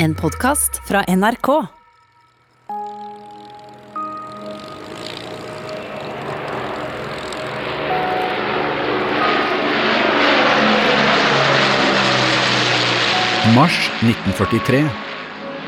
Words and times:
En 0.00 0.14
podkast 0.14 0.76
fra 0.86 1.00
NRK. 1.08 1.48
Mars 13.56 13.78
1943. 14.06 14.84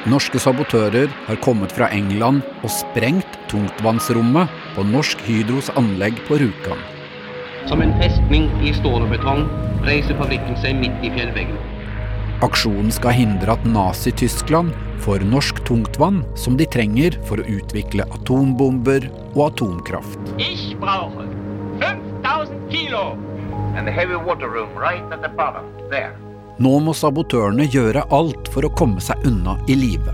Norske 0.07 0.39
sabotører 0.39 1.11
har 1.27 1.41
kommet 1.43 1.75
fra 1.75 1.91
England 1.91 2.45
og 2.63 2.71
sprengt 2.71 3.35
tungtvannsrommet 3.51 4.47
på 4.77 4.87
Norsk 4.93 5.27
Hydros 5.27 5.73
anlegg 5.75 6.23
på 6.31 6.39
Rjukan. 6.39 6.87
Som 7.67 7.83
en 7.83 7.99
festning 7.99 8.47
i 8.63 8.71
stål 8.79 9.09
og 9.09 9.13
betong 9.17 9.45
reiser 9.91 10.15
fabrikken 10.23 10.55
seg 10.63 10.79
midt 10.79 11.03
i 11.03 11.11
fjellveggen. 11.19 11.59
Aksjonen 12.45 12.93
skal 12.93 13.17
hindre 13.17 13.53
at 13.53 13.65
Nazi-Tyskland 13.69 14.73
får 15.05 15.25
norsk 15.29 15.61
tungtvann 15.69 16.23
som 16.37 16.57
de 16.57 16.69
trenger 16.69 17.17
for 17.29 17.41
å 17.41 17.49
utvikle 17.49 18.07
atombomber 18.17 19.11
og 19.35 19.43
atomkraft. 19.51 20.37
Ich 20.39 20.73
brauche 20.81 21.29
5000 21.81 22.71
Kilo. 22.71 23.19
and 23.77 23.87
the 23.87 23.93
heavy 23.93 24.15
water 24.15 24.49
room 24.49 24.69
right 24.75 25.13
at 25.13 25.23
the 25.23 25.29
bottom, 25.29 25.65
there. 25.91 26.17
Nå 26.61 26.77
må 26.85 26.93
sabotørene 26.97 27.65
gjøre 27.73 28.03
alt 28.13 28.51
for 28.53 28.67
å 28.67 28.73
komme 28.77 29.01
seg 29.01 29.23
unna 29.29 29.57
i 29.71 29.77
live. 29.79 30.13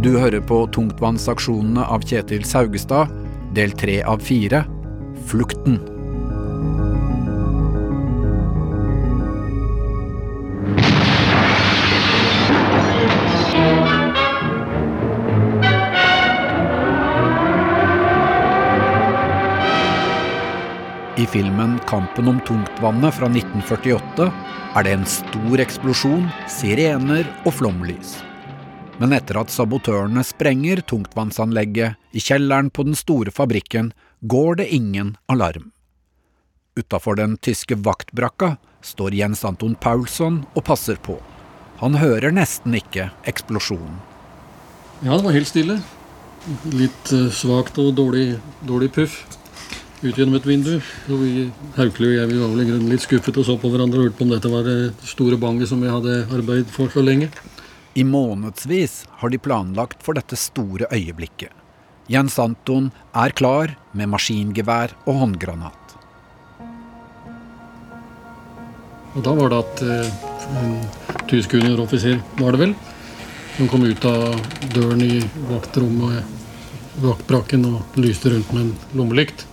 Du 0.00 0.14
hører 0.14 0.40
på 0.40 0.62
Tungtvannsaksjonene 0.72 1.84
av 1.84 2.06
Kjetil 2.06 2.46
Saugestad, 2.48 3.12
del 3.52 3.74
tre 3.76 4.00
av 4.06 4.22
fire, 4.24 4.64
Flukten. 5.28 5.82
'Kampen 21.88 22.28
om 22.28 22.40
tungtvannet' 22.40 23.14
fra 23.16 23.28
1948 23.32 24.24
er 24.76 24.84
det 24.84 24.90
en 24.92 25.06
stor 25.08 25.60
eksplosjon, 25.62 26.26
sirener 26.44 27.24
og 27.48 27.54
flomlys. 27.56 28.18
Men 29.00 29.14
etter 29.16 29.38
at 29.40 29.48
sabotørene 29.48 30.20
sprenger 30.26 30.82
tungtvannsanlegget 30.84 31.96
i 32.12 32.20
kjelleren 32.20 32.68
på 32.68 32.84
den 32.90 32.98
store 32.98 33.32
fabrikken, 33.32 33.94
går 34.20 34.60
det 34.60 34.68
ingen 34.68 35.14
alarm. 35.32 35.70
Utafor 36.76 37.16
den 37.16 37.38
tyske 37.40 37.80
vaktbrakka 37.80 38.58
står 38.84 39.16
Jens 39.16 39.46
Anton 39.48 39.72
Paulsson 39.72 40.42
og 40.52 40.66
passer 40.68 41.00
på. 41.00 41.16
Han 41.80 41.96
hører 41.96 42.36
nesten 42.36 42.76
ikke 42.76 43.08
eksplosjonen. 43.24 43.96
Ja, 45.00 45.16
det 45.16 45.24
var 45.24 45.32
helt 45.32 45.48
stille. 45.48 45.80
Litt 46.68 47.16
eh, 47.16 47.30
svakt 47.32 47.80
og 47.80 47.94
dårlig, 47.96 48.34
dårlig 48.68 48.92
puff 48.92 49.22
ut 50.02 50.14
gjennom 50.14 50.36
et 50.38 50.46
vindu. 50.46 50.74
Og 51.10 51.22
vi, 51.22 51.46
Haukeli 51.76 52.12
og 52.12 52.16
jeg 52.16 52.30
vi 52.32 52.40
var 52.40 52.52
vel 52.52 52.62
i 52.62 52.68
grunnen 52.70 52.92
litt 52.92 53.04
skuffet 53.04 53.40
og 53.40 53.46
så 53.48 53.56
på 53.60 53.70
hverandre 53.72 54.00
og 54.00 54.08
lurte 54.08 54.18
på 54.18 54.26
om 54.26 54.34
dette 54.34 54.52
var 54.52 54.66
det 54.66 55.08
store 55.08 55.38
banget 55.40 55.70
som 55.70 55.82
vi 55.82 55.90
hadde 55.90 56.20
arbeidet 56.34 56.70
for 56.74 56.92
så 56.92 57.02
lenge. 57.04 57.30
I 57.98 58.04
månedsvis 58.06 59.00
har 59.20 59.32
de 59.32 59.40
planlagt 59.42 60.04
for 60.06 60.14
dette 60.18 60.38
store 60.38 60.86
øyeblikket. 60.94 61.50
Jens 62.08 62.38
Anton 62.40 62.92
er 63.12 63.34
klar 63.36 63.74
med 63.92 64.08
maskingevær 64.12 64.94
og 65.04 65.18
håndgranat. 65.24 65.96
Og 69.16 69.24
da 69.26 69.34
var 69.34 69.50
det 69.50 69.58
at 69.64 69.82
eh, 69.82 70.24
en 70.62 70.76
tysk 71.28 71.56
junioroffiser, 71.58 72.20
var 72.38 72.54
det 72.54 72.62
vel, 72.62 72.74
som 73.56 73.68
kom 73.72 73.82
ut 73.82 74.04
av 74.06 74.38
døren 74.76 75.02
i 75.02 75.18
vaktrommet, 75.50 76.36
vaktbrakken 77.02 77.66
og 77.66 77.98
lyste 77.98 78.30
rundt 78.30 78.54
med 78.54 78.68
en 78.68 79.00
lommelykt. 79.00 79.47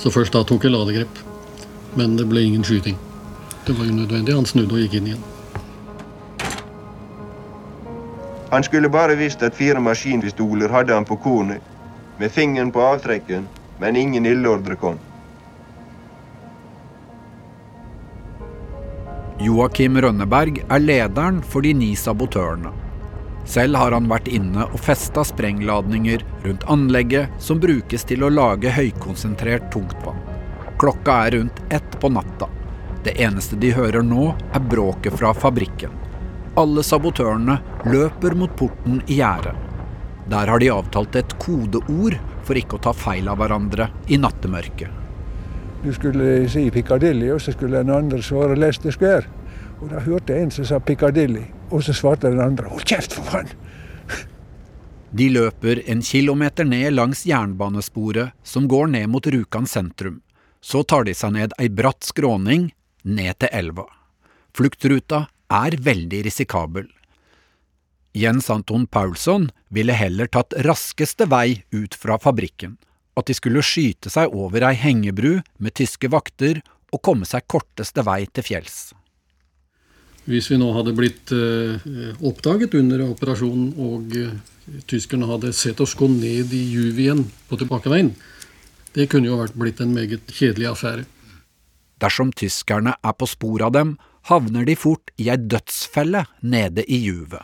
Så 0.00 0.10
først 0.10 0.32
da 0.32 0.40
tok 0.48 0.64
jeg 0.64 0.72
ladegrep. 0.72 1.20
Men 1.98 2.16
det 2.16 2.24
ble 2.30 2.46
ingen 2.46 2.64
skyting. 2.64 2.96
Det 3.66 3.76
var 3.76 3.90
unødvendig. 3.90 4.34
Han 4.34 4.48
snudde 4.48 4.76
og 4.76 4.80
gikk 4.80 4.96
inn 4.96 5.10
igjen. 5.12 5.26
Han 8.50 8.64
skulle 8.66 8.90
bare 8.90 9.14
visst 9.14 9.44
at 9.46 9.54
fire 9.54 9.78
maskinpistoler 9.80 10.72
hadde 10.72 10.96
han 10.96 11.06
på 11.06 11.20
kornet, 11.22 11.62
med 12.18 12.32
fingeren 12.34 12.72
på 12.74 12.82
avtrekken, 12.82 13.46
men 13.78 13.96
ingen 13.96 14.26
ildordre 14.26 14.74
kom. 14.76 14.98
Joakim 19.40 19.96
Rønneberg 20.02 20.58
er 20.66 20.82
lederen 20.82 21.38
for 21.46 21.64
de 21.64 21.72
ni 21.72 21.94
sabotørene. 21.96 22.74
Selv 23.44 23.76
har 23.80 23.92
han 23.96 24.08
vært 24.10 24.28
inne 24.28 24.66
og 24.68 24.80
festa 24.84 25.24
sprengladninger 25.26 26.24
rundt 26.44 26.66
anlegget 26.70 27.40
som 27.42 27.60
brukes 27.60 28.04
til 28.06 28.24
å 28.24 28.32
lage 28.32 28.72
høykonsentrert 28.76 29.70
tungtvann. 29.72 30.20
Klokka 30.80 31.16
er 31.26 31.36
rundt 31.38 31.62
ett 31.68 31.96
på 32.00 32.08
natta. 32.08 32.48
Det 33.04 33.16
eneste 33.20 33.56
de 33.56 33.72
hører 33.72 34.04
nå, 34.04 34.34
er 34.52 34.60
bråket 34.60 35.16
fra 35.16 35.32
fabrikken. 35.36 35.92
Alle 36.60 36.84
sabotørene 36.84 37.58
løper 37.88 38.36
mot 38.36 38.52
porten 38.56 39.00
i 39.06 39.20
gjerdet. 39.20 39.56
Der 40.30 40.46
har 40.46 40.60
de 40.62 40.70
avtalt 40.70 41.16
et 41.18 41.32
kodeord 41.42 42.18
for 42.46 42.58
ikke 42.58 42.76
å 42.78 42.82
ta 42.84 42.92
feil 42.94 43.28
av 43.30 43.40
hverandre 43.40 43.88
i 44.08 44.18
nattemørket. 44.20 44.90
Du 45.80 45.92
skulle 45.96 46.44
si 46.52 46.66
Piccadilly, 46.70 47.30
og 47.32 47.40
så 47.40 47.54
skulle 47.54 47.80
en 47.80 47.92
andre 47.94 48.20
svare 48.22 48.58
Leicester 48.58 48.92
Square. 48.92 49.24
Og 49.80 49.88
da 49.88 50.02
hørte 50.04 50.36
jeg 50.36 50.44
en 50.44 50.52
som 50.52 50.66
sa 50.68 50.78
Piccadilly, 50.84 51.46
og 51.70 51.84
så 51.86 51.94
svarte 51.96 52.30
den 52.30 52.42
andre 52.42 52.70
Hold 52.70 52.86
kjeft, 52.88 53.16
for 53.16 53.26
faen! 53.30 53.52
De 55.10 55.26
løper 55.32 55.80
en 55.90 56.02
kilometer 56.06 56.66
ned 56.68 56.92
langs 56.94 57.24
jernbanesporet 57.26 58.30
som 58.46 58.68
går 58.70 58.92
ned 58.92 59.08
mot 59.10 59.26
Rjukan 59.26 59.66
sentrum. 59.66 60.20
Så 60.62 60.84
tar 60.84 61.08
de 61.08 61.14
seg 61.16 61.34
ned 61.34 61.54
ei 61.58 61.66
bratt 61.72 62.06
skråning, 62.06 62.68
ned 63.02 63.38
til 63.42 63.50
elva. 63.50 63.88
Fluktruta 64.54 65.24
er 65.50 65.74
veldig 65.82 66.22
risikabel. 66.28 66.86
Jens 68.14 68.50
Anton 68.50 68.86
Paulsson 68.86 69.48
ville 69.68 69.94
heller 69.94 70.30
tatt 70.30 70.54
raskeste 70.66 71.26
vei 71.30 71.62
ut 71.74 71.94
fra 71.94 72.18
fabrikken. 72.18 72.76
At 73.18 73.26
de 73.26 73.34
skulle 73.34 73.64
skyte 73.66 74.10
seg 74.10 74.30
over 74.34 74.62
ei 74.66 74.76
hengebru 74.78 75.40
med 75.58 75.74
tyske 75.78 76.10
vakter 76.10 76.62
og 76.90 77.02
komme 77.06 77.26
seg 77.26 77.46
korteste 77.50 78.02
vei 78.06 78.24
til 78.30 78.46
fjells. 78.46 78.90
Hvis 80.28 80.50
vi 80.52 80.58
nå 80.60 80.68
hadde 80.76 80.92
blitt 80.96 81.32
eh, 81.32 81.86
oppdaget 82.26 82.74
under 82.76 83.06
operasjonen, 83.08 83.70
og 83.80 84.16
eh, 84.18 84.34
tyskerne 84.90 85.28
hadde 85.30 85.54
sett 85.56 85.80
oss 85.80 85.96
gå 85.96 86.10
ned 86.12 86.52
i 86.54 86.64
juvien 86.74 87.24
på 87.48 87.58
tilbakeveien, 87.60 88.12
det 88.94 89.08
kunne 89.10 89.30
jo 89.30 89.38
vært 89.40 89.56
blitt 89.58 89.80
en 89.80 89.94
meget 89.94 90.28
kjedelig 90.34 90.72
affære. 90.74 91.06
Dersom 92.00 92.32
tyskerne 92.36 92.96
er 92.96 93.16
på 93.16 93.28
spor 93.28 93.64
av 93.68 93.72
dem, 93.76 93.94
havner 94.28 94.66
de 94.68 94.76
fort 94.76 95.12
i 95.20 95.30
ei 95.32 95.38
dødsfelle 95.40 96.26
nede 96.42 96.84
i 96.84 97.00
juvet. 97.06 97.40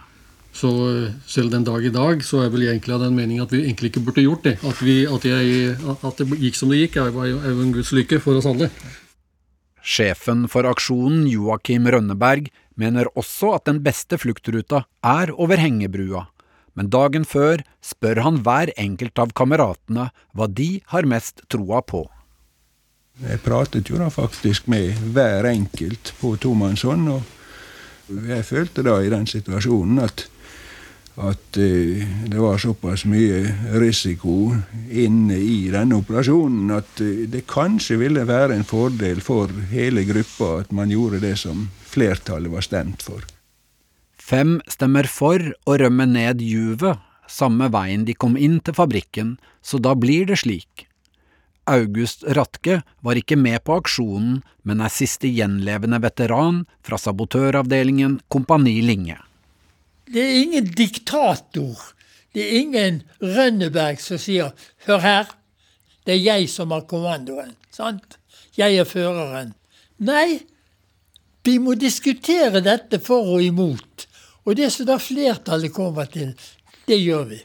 Så 0.56 0.70
eh, 0.88 1.16
selv 1.28 1.52
den 1.52 1.64
dag 1.64 1.84
i 1.84 1.92
dag 1.92 2.22
så 2.24 2.44
er 2.44 2.52
vel 2.52 2.64
jeg 2.64 2.76
egentlig 2.76 2.96
av 2.96 3.02
den 3.04 3.16
mening 3.16 3.40
at 3.44 3.52
vi 3.52 3.64
egentlig 3.64 3.92
ikke 3.92 4.04
burde 4.06 4.24
gjort 4.24 4.46
det. 4.46 4.54
At, 4.64 4.84
vi, 4.84 5.02
at, 5.08 5.26
jeg, 5.28 5.74
at 5.96 6.20
det 6.22 6.40
gikk 6.44 6.60
som 6.60 6.72
det 6.72 6.84
gikk, 6.84 7.00
er 7.00 7.10
jo 7.32 7.40
en 7.64 7.74
Guds 7.74 7.92
lykke 7.96 8.20
for 8.24 8.40
oss 8.40 8.48
alle. 8.48 8.70
Sjefen 9.86 10.48
for 10.50 10.66
aksjonen, 10.66 11.28
Joakim 11.30 11.86
Rønneberg, 11.92 12.48
mener 12.76 13.08
også 13.16 13.54
at 13.56 13.66
den 13.68 13.82
beste 13.84 14.18
fluktruta 14.20 14.84
er 15.04 15.32
over 15.34 15.60
hengebrua, 15.60 16.26
men 16.76 16.90
dagen 16.92 17.24
før 17.24 17.64
spør 17.84 18.20
han 18.24 18.42
hver 18.44 18.72
enkelt 18.76 19.18
av 19.18 19.32
kameratene 19.36 20.10
hva 20.36 20.48
de 20.48 20.70
har 20.92 21.08
mest 21.08 21.42
troa 21.52 21.80
på. 21.82 22.04
Jeg 23.16 23.40
pratet 23.40 23.88
jo 23.88 23.96
da 23.96 24.10
faktisk 24.12 24.66
med 24.68 24.92
hver 25.16 25.48
enkelt 25.48 26.12
på 26.20 26.34
tomannshånd, 26.36 27.08
og 27.08 28.26
jeg 28.28 28.44
følte 28.44 28.84
da 28.84 28.98
i 29.00 29.08
den 29.10 29.24
situasjonen 29.26 30.02
at, 30.04 30.26
at 31.24 31.58
eh, 31.58 32.04
det 32.28 32.36
var 32.36 32.60
såpass 32.60 33.06
mye 33.08 33.40
risiko 33.80 34.52
inne 34.92 35.38
i 35.40 35.70
denne 35.72 35.96
operasjonen 36.02 36.76
at 36.76 37.00
eh, 37.00 37.24
det 37.32 37.46
kanskje 37.48 37.96
ville 38.04 38.26
være 38.28 38.54
en 38.58 38.68
fordel 38.68 39.24
for 39.24 39.50
hele 39.72 40.04
gruppa 40.06 40.52
at 40.60 40.76
man 40.76 40.92
gjorde 40.92 41.24
det 41.24 41.34
som 41.40 41.64
flertallet 41.96 42.52
var 42.52 42.64
stemt 42.64 43.04
for. 43.06 43.24
Fem 44.16 44.58
stemmer 44.70 45.08
for 45.10 45.40
å 45.66 45.76
rømme 45.80 46.06
ned 46.10 46.42
juvet, 46.44 46.98
samme 47.30 47.68
veien 47.72 48.04
de 48.06 48.14
kom 48.14 48.36
inn 48.36 48.60
til 48.64 48.76
fabrikken, 48.76 49.36
så 49.62 49.80
da 49.82 49.94
blir 49.98 50.28
det 50.30 50.40
slik. 50.42 50.86
August 51.66 52.22
Ratke 52.38 52.80
var 53.02 53.18
ikke 53.18 53.38
med 53.38 53.64
på 53.66 53.80
aksjonen, 53.80 54.42
men 54.62 54.82
er 54.82 54.92
siste 54.94 55.30
gjenlevende 55.30 55.98
veteran 56.02 56.62
fra 56.86 56.98
sabotøravdelingen 57.00 58.20
Kompani 58.30 58.78
Linge. 58.86 59.18
Det 60.06 60.22
er 60.22 60.36
ingen 60.44 60.68
diktator. 60.78 61.74
Det 62.30 62.44
er 62.44 62.60
ingen 62.60 63.00
Rønneberg 63.18 63.98
som 63.98 64.18
sier 64.18 64.52
'hør 64.86 65.00
her, 65.00 65.26
det 66.06 66.14
er 66.14 66.22
jeg 66.22 66.48
som 66.48 66.70
har 66.70 66.86
kommandoen'. 66.86 67.56
sant? 67.70 68.18
jeg 68.56 68.76
er 68.80 68.88
føreren. 68.88 69.54
Nei, 69.98 70.46
vi 71.46 71.58
må 71.62 71.76
diskutere 71.78 72.62
dette 72.64 73.00
for 73.02 73.36
og 73.36 73.42
imot. 73.44 74.06
Og 74.46 74.56
det 74.58 74.70
som 74.74 74.86
da 74.88 74.98
flertallet 75.02 75.74
kommer 75.74 76.08
til, 76.10 76.32
det 76.86 76.98
gjør 77.02 77.28
vi. 77.32 77.38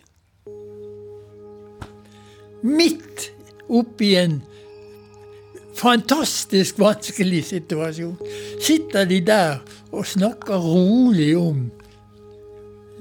Midt 2.62 3.32
oppi 3.74 4.12
en 4.22 4.42
fantastisk 5.78 6.78
vanskelig 6.82 7.46
situasjon 7.50 8.18
sitter 8.62 9.08
de 9.10 9.22
der 9.26 9.62
og 9.90 10.06
snakker 10.06 10.62
rolig 10.62 11.32
om 11.40 11.64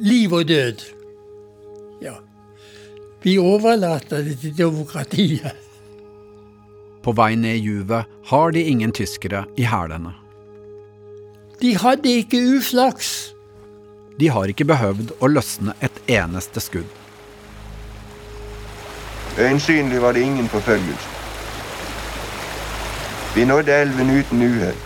liv 0.00 0.32
og 0.32 0.48
død. 0.48 0.86
Ja. 2.00 2.16
Vi 3.20 3.36
overlater 3.36 4.24
det 4.24 4.38
til 4.40 4.56
demokratiet. 4.56 5.52
På 7.04 7.12
vei 7.16 7.34
ned 7.36 7.60
i 7.60 7.64
juvet 7.68 8.08
har 8.32 8.56
de 8.56 8.64
ingen 8.64 8.92
tyskere 8.96 9.44
i 9.60 9.68
hælene. 9.68 10.19
De 11.60 11.74
hadde 11.76 12.08
ikke 12.08 12.38
uflaks. 12.56 13.34
De 14.20 14.28
har 14.32 14.48
ikke 14.48 14.64
behøvd 14.64 15.10
å 15.20 15.28
løsne 15.28 15.74
et 15.84 15.98
eneste 16.08 16.60
skudd. 16.64 16.88
Øyensynlig 19.36 20.00
var 20.00 20.16
det 20.16 20.24
ingen 20.24 20.48
forfølgelse. 20.48 21.08
Vi 23.34 23.44
nådde 23.44 23.76
elven 23.76 24.10
uten 24.18 24.42
uhell. 24.42 24.80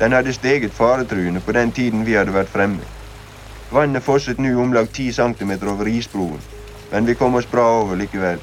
Den 0.00 0.12
hadde 0.12 0.32
steget 0.32 0.72
faretruende 0.72 1.40
på 1.40 1.52
den 1.52 1.72
tiden 1.72 2.06
vi 2.06 2.16
hadde 2.16 2.32
vært 2.32 2.56
fremme. 2.56 2.88
Vannet 3.72 4.02
fosset 4.02 4.40
nå 4.40 4.56
om 4.62 4.72
lag 4.72 4.88
10 4.88 5.12
cm 5.12 5.52
over 5.68 5.86
isbroen, 5.86 6.40
men 6.92 7.06
vi 7.06 7.14
kom 7.14 7.34
oss 7.34 7.46
bra 7.46 7.66
over 7.82 7.96
likevel. 7.96 8.40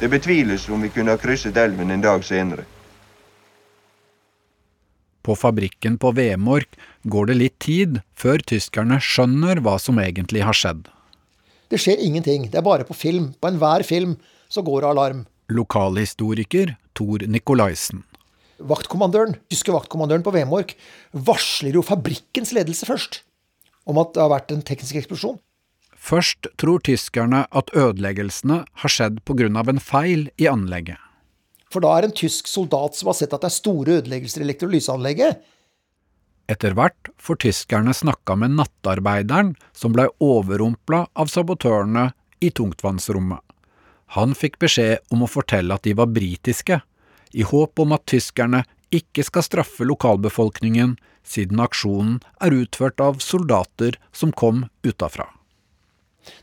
Det 0.00 0.10
betviles 0.10 0.68
om 0.68 0.82
vi 0.82 0.88
kunne 0.88 1.14
ha 1.14 1.16
krysset 1.16 1.56
elven 1.56 1.90
en 1.90 2.02
dag 2.02 2.24
senere. 2.24 2.66
På 5.26 5.34
fabrikken 5.34 5.96
på 5.98 6.12
Vemork 6.14 6.76
går 7.10 7.32
det 7.32 7.38
litt 7.40 7.56
tid 7.58 7.98
før 8.14 8.38
tyskerne 8.46 9.00
skjønner 9.02 9.58
hva 9.64 9.74
som 9.82 9.98
egentlig 9.98 10.44
har 10.46 10.54
skjedd. 10.54 10.84
Det 11.66 11.80
skjer 11.82 11.98
ingenting. 11.98 12.46
Det 12.52 12.60
er 12.60 12.66
bare 12.66 12.86
på 12.86 12.94
film. 12.94 13.32
På 13.42 13.50
enhver 13.50 13.82
film 13.82 14.14
så 14.46 14.62
går 14.62 14.84
det 14.84 14.92
alarm. 14.92 15.24
Lokalhistoriker 15.50 16.76
Tor 16.94 17.26
Nikolaisen. 17.26 18.04
Vaktkommandøren, 18.56 19.34
tyske 19.50 19.74
vaktkommandøren 19.74 20.24
på 20.24 20.32
Vemork 20.32 20.76
varsler 21.12 21.74
jo 21.76 21.82
fabrikkens 21.84 22.54
ledelse 22.56 22.86
først 22.88 23.20
om 23.86 23.98
at 24.00 24.14
det 24.14 24.22
har 24.22 24.32
vært 24.32 24.54
en 24.54 24.62
teknisk 24.66 25.02
eksplosjon. 25.02 25.36
Først 25.96 26.46
tror 26.60 26.80
tyskerne 26.86 27.44
at 27.50 27.72
ødeleggelsene 27.74 28.62
har 28.62 28.92
skjedd 28.94 29.20
pga. 29.26 29.50
en 29.50 29.82
feil 29.82 30.30
i 30.38 30.46
anlegget. 30.46 31.02
For 31.72 31.82
da 31.82 31.96
er 31.96 32.06
en 32.06 32.14
tysk 32.14 32.48
soldat 32.50 32.96
som 32.96 33.10
har 33.10 33.18
sett 33.18 33.34
at 33.34 33.42
det 33.42 33.50
er 33.50 33.56
store 33.56 33.98
ødeleggelser 34.00 34.42
i 34.42 34.46
elektrolyseanlegget. 34.46 35.40
Etter 36.46 36.76
hvert 36.78 37.10
får 37.18 37.40
tyskerne 37.42 37.94
snakka 37.96 38.36
med 38.38 38.54
nattarbeideren 38.54 39.56
som 39.74 39.94
blei 39.96 40.06
overrumpla 40.22 41.08
av 41.18 41.32
sabotørene 41.32 42.12
i 42.38 42.52
tungtvannsrommet. 42.54 43.42
Han 44.14 44.36
fikk 44.38 44.60
beskjed 44.62 45.02
om 45.10 45.24
å 45.26 45.30
fortelle 45.30 45.74
at 45.74 45.82
de 45.82 45.96
var 45.98 46.12
britiske, 46.14 46.78
i 47.34 47.42
håp 47.42 47.82
om 47.82 47.94
at 47.96 48.06
tyskerne 48.06 48.62
ikke 48.94 49.24
skal 49.26 49.42
straffe 49.42 49.86
lokalbefolkningen 49.88 50.94
siden 51.26 51.58
aksjonen 51.60 52.20
er 52.38 52.54
utført 52.54 53.02
av 53.02 53.18
soldater 53.18 53.98
som 54.14 54.30
kom 54.30 54.68
utafra. 54.86 55.26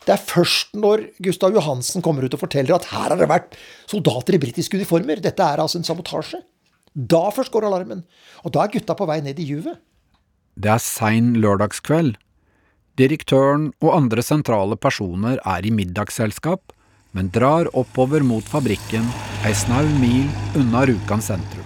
Det 0.03 0.13
er 0.15 0.21
først 0.21 0.75
når 0.75 1.07
Gustav 1.23 1.55
Johansen 1.55 2.03
kommer 2.03 2.25
ut 2.25 2.35
og 2.35 2.41
forteller 2.43 2.75
at 2.75 2.89
her 2.91 3.09
har 3.11 3.19
det 3.19 3.29
vært 3.31 3.55
soldater 3.89 4.37
i 4.37 4.41
britiske 4.41 4.79
uniformer, 4.79 5.21
dette 5.23 5.43
er 5.43 5.63
altså 5.63 5.79
en 5.79 5.87
sabotasje. 5.87 6.41
Da 6.93 7.29
først 7.33 7.51
går 7.53 7.65
alarmen. 7.67 8.03
Og 8.43 8.53
da 8.53 8.65
er 8.65 8.73
gutta 8.75 8.95
på 8.97 9.07
vei 9.09 9.19
ned 9.25 9.39
i 9.41 9.47
juvet. 9.49 9.79
Det 10.53 10.69
er 10.69 10.83
sein 10.83 11.33
lørdagskveld. 11.41 12.15
Direktøren 12.99 13.71
og 13.81 13.95
andre 13.95 14.21
sentrale 14.21 14.77
personer 14.77 15.39
er 15.41 15.65
i 15.65 15.71
middagsselskap, 15.73 16.75
men 17.17 17.31
drar 17.33 17.69
oppover 17.73 18.21
mot 18.25 18.45
fabrikken 18.45 19.07
ei 19.47 19.53
snau 19.57 19.87
mil 19.97 20.29
unna 20.59 20.83
Rjukan 20.85 21.21
sentrum. 21.25 21.65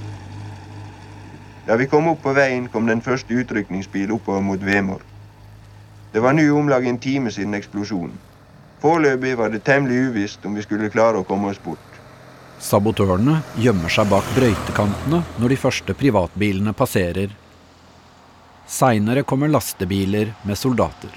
Da 1.67 1.75
vi 1.75 1.89
kom 1.91 2.07
opp 2.07 2.21
på 2.23 2.31
veien, 2.31 2.69
kom 2.71 2.87
den 2.87 3.03
første 3.03 3.35
utrykningsbil 3.41 4.13
oppover 4.15 4.43
mot 4.43 4.63
Vemor. 4.63 5.03
Det 6.17 6.21
var 6.25 6.33
nå 6.33 6.47
om 6.57 6.65
lag 6.65 6.85
en 6.89 6.97
time 6.97 7.29
siden 7.29 7.53
eksplosjonen. 7.53 8.15
Foreløpig 8.81 9.35
var 9.37 9.51
det 9.53 9.59
temmelig 9.67 10.07
uvisst 10.07 10.47
om 10.49 10.55
vi 10.57 10.63
skulle 10.65 10.89
klare 10.89 11.19
å 11.21 11.25
komme 11.29 11.51
oss 11.51 11.59
bort. 11.61 11.99
Sabotørene 12.57 13.35
gjemmer 13.61 13.93
seg 13.93 14.09
bak 14.09 14.25
brøytekantene 14.33 15.19
når 15.37 15.53
de 15.53 15.59
første 15.61 15.93
privatbilene 15.99 16.73
passerer. 16.73 17.35
Seinere 18.65 19.21
kommer 19.29 19.53
lastebiler 19.53 20.33
med 20.41 20.57
soldater. 20.57 21.13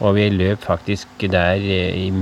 Og 0.00 0.16
vi 0.16 0.30
løp 0.32 0.64
faktisk 0.64 1.28
der 1.36 1.68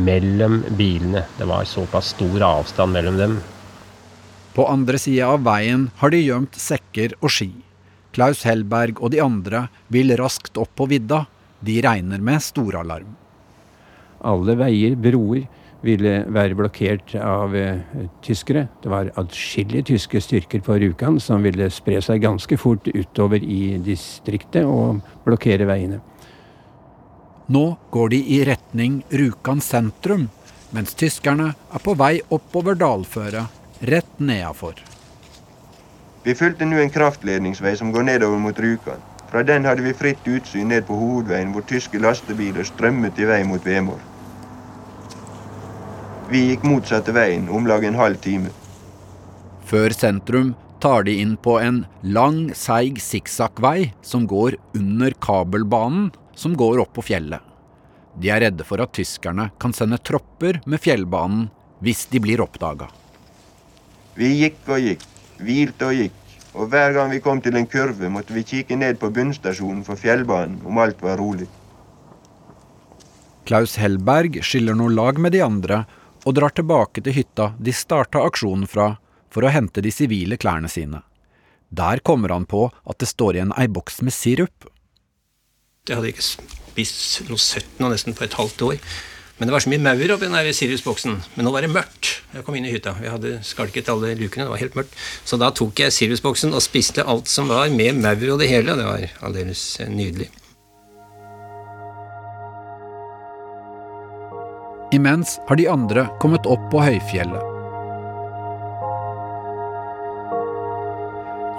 mellom 0.02 0.64
bilene. 0.75 1.28
Det 1.38 1.46
var 1.46 1.62
såpass 1.62 2.10
stor 2.19 2.48
avstand 2.50 2.98
mellom 2.98 3.22
dem. 3.22 3.40
På 4.58 4.66
andre 4.66 4.98
sida 4.98 5.30
av 5.30 5.46
veien 5.46 5.92
har 6.02 6.10
de 6.10 6.26
gjemt 6.26 6.58
sekker 6.58 7.20
og 7.20 7.30
ski. 7.38 7.52
Klaus 8.10 8.42
Hellberg 8.50 8.98
og 8.98 9.14
de 9.14 9.22
andre 9.22 9.69
vil 9.86 10.19
raskt 10.19 10.58
opp 10.58 10.75
på 10.75 10.90
vidda. 10.90 11.28
De 11.60 11.81
regner 11.82 12.22
med 12.22 12.43
storalarm. 12.43 13.16
Alle 14.26 14.55
veier, 14.58 14.96
broer, 14.99 15.46
ville 15.82 16.12
være 16.34 16.56
blokkert 16.58 17.14
av 17.22 17.55
eh, 17.56 17.82
tyskere. 18.25 18.66
Det 18.82 18.90
var 18.90 19.12
atskillige 19.20 19.93
tyske 19.93 20.20
styrker 20.22 20.62
på 20.66 20.78
Rjukan 20.82 21.20
som 21.22 21.44
ville 21.46 21.70
spre 21.70 22.00
seg 22.02 22.25
ganske 22.25 22.58
fort 22.58 22.88
utover 22.90 23.43
i 23.43 23.78
distriktet 23.84 24.66
og 24.66 25.05
blokkere 25.26 25.69
veiene. 25.69 26.00
Nå 27.49 27.64
går 27.94 28.11
de 28.12 28.19
i 28.34 28.43
retning 28.44 29.00
Rjukan 29.14 29.62
sentrum, 29.64 30.26
mens 30.75 30.99
tyskerne 30.99 31.52
er 31.54 31.84
på 31.84 31.94
vei 31.96 32.19
oppover 32.34 32.76
dalføret, 32.76 33.54
rett 33.88 34.19
nedafor. 34.19 34.82
Vi 36.26 36.34
fulgte 36.37 36.66
nå 36.69 36.82
en 36.82 36.93
kraftledningsvei 36.93 37.72
som 37.78 37.94
går 37.94 38.04
nedover 38.11 38.43
mot 38.43 38.58
Rjukan. 38.61 39.00
Fra 39.28 39.42
den 39.44 39.66
hadde 39.69 39.84
vi 39.84 39.92
fritt 39.96 40.25
utsyn 40.28 40.70
ned 40.72 40.86
på 40.88 40.96
hovedveien 40.96 41.50
hvor 41.52 41.66
tyske 41.69 42.00
lastebiler 42.00 42.64
strømmet 42.64 43.19
i 43.20 43.26
vei 43.28 43.42
mot 43.48 43.64
Vemor. 43.64 44.00
Vi 46.28 46.46
gikk 46.50 46.64
motsatte 46.69 47.12
veien 47.16 47.48
om 47.52 47.69
lag 47.69 47.84
en 47.88 47.96
halv 47.96 48.20
time. 48.25 48.52
Før 49.69 49.92
sentrum 49.96 50.54
tar 50.80 51.04
de 51.04 51.19
inn 51.20 51.34
på 51.40 51.58
en 51.60 51.82
lang, 52.04 52.48
seig 52.56 53.00
sikksakkvei 53.02 53.90
som 54.04 54.25
går 54.28 54.56
under 54.76 55.16
kabelbanen 55.20 56.11
som 56.38 56.54
går 56.56 56.80
opp 56.85 56.94
på 56.97 57.04
fjellet. 57.11 57.42
De 58.18 58.30
er 58.32 58.42
redde 58.47 58.64
for 58.66 58.80
at 58.82 58.94
tyskerne 58.97 59.50
kan 59.61 59.75
sende 59.76 59.99
tropper 60.00 60.61
med 60.66 60.80
fjellbanen 60.82 61.49
hvis 61.85 62.06
de 62.12 62.20
blir 62.23 62.40
oppdaga. 62.42 62.88
Vi 64.18 64.32
gikk 64.40 64.64
og 64.73 64.82
gikk, 64.82 65.04
hvilte 65.38 65.90
og 65.90 66.00
gikk, 66.00 66.16
og 66.58 66.72
hver 66.72 66.92
gang 66.96 67.12
vi 67.12 67.22
kom 67.22 67.40
til 67.42 67.56
en 67.56 67.68
kurve, 67.70 68.10
måtte 68.10 68.34
vi 68.34 68.42
kikke 68.46 68.76
ned 68.76 68.98
på 68.98 69.12
bunnstasjonen 69.14 69.84
for 69.86 70.00
fjellbanen 70.00 70.58
om 70.66 70.80
alt 70.82 71.02
var 71.04 71.20
rolig. 71.20 71.46
Klaus 73.48 73.78
Hellberg 73.80 74.40
skiller 74.44 74.76
noe 74.76 74.92
lag 74.92 75.20
med 75.22 75.32
de 75.32 75.40
andre 75.44 75.84
og 76.26 76.34
drar 76.36 76.52
tilbake 76.52 77.00
til 77.04 77.14
hytta 77.16 77.52
de 77.56 77.72
starta 77.72 78.20
aksjonen 78.26 78.66
fra 78.68 78.96
for 79.32 79.46
å 79.46 79.52
hente 79.52 79.84
de 79.84 79.92
sivile 79.94 80.36
klærne 80.40 80.68
sine. 80.68 81.00
Der 81.70 82.02
kommer 82.04 82.32
han 82.34 82.44
på 82.48 82.66
at 82.68 82.98
det 83.00 83.08
står 83.08 83.38
igjen 83.38 83.54
ei 83.56 83.68
boks 83.68 84.02
med 84.02 84.12
sirup. 84.16 84.66
Jeg 85.88 85.96
hadde 85.96 86.10
ikke 86.12 86.26
spist 86.26 87.28
noe 87.28 87.40
søtt 87.40 87.80
nå 87.80 87.88
nesten 87.92 88.16
på 88.16 88.26
et 88.26 88.36
halvt 88.36 88.64
år. 88.66 88.80
Men 89.38 89.47
det 89.47 89.54
var 89.54 89.62
så 89.62 89.71
mye 89.71 89.83
maur 89.83 90.11
oppi 90.16 90.26
den 90.26 90.54
Sirius-boksen. 90.54 91.14
Men 91.37 91.47
nå 91.47 91.52
var 91.54 91.62
det 91.62 91.71
mørkt. 91.71 92.11
Jeg 92.35 92.42
kom 92.47 92.57
inn 92.59 92.66
i 92.66 92.73
hytta. 92.75 92.97
Vi 92.99 93.07
hadde 93.07 93.37
skalket 93.47 93.90
alle 93.92 94.11
lukene. 94.18 94.49
Det 94.49 94.50
var 94.50 94.62
helt 94.64 94.78
mørkt. 94.78 94.97
Så 95.23 95.38
da 95.38 95.52
tok 95.54 95.78
jeg 95.78 95.95
sirusboksen 95.95 96.57
og 96.59 96.64
spiste 96.64 97.07
alt 97.07 97.30
som 97.30 97.47
var, 97.52 97.71
med 97.71 98.00
maur 98.02 98.35
og 98.35 98.42
det 98.42 98.50
hele. 98.50 98.75
Det 98.75 98.87
var 98.88 99.07
aldeles 99.28 99.62
nydelig. 99.87 100.26
Imens 104.90 105.37
har 105.47 105.61
de 105.61 105.68
andre 105.71 106.09
kommet 106.18 106.49
opp 106.49 106.66
på 106.73 106.83
høyfjellet. 106.83 107.54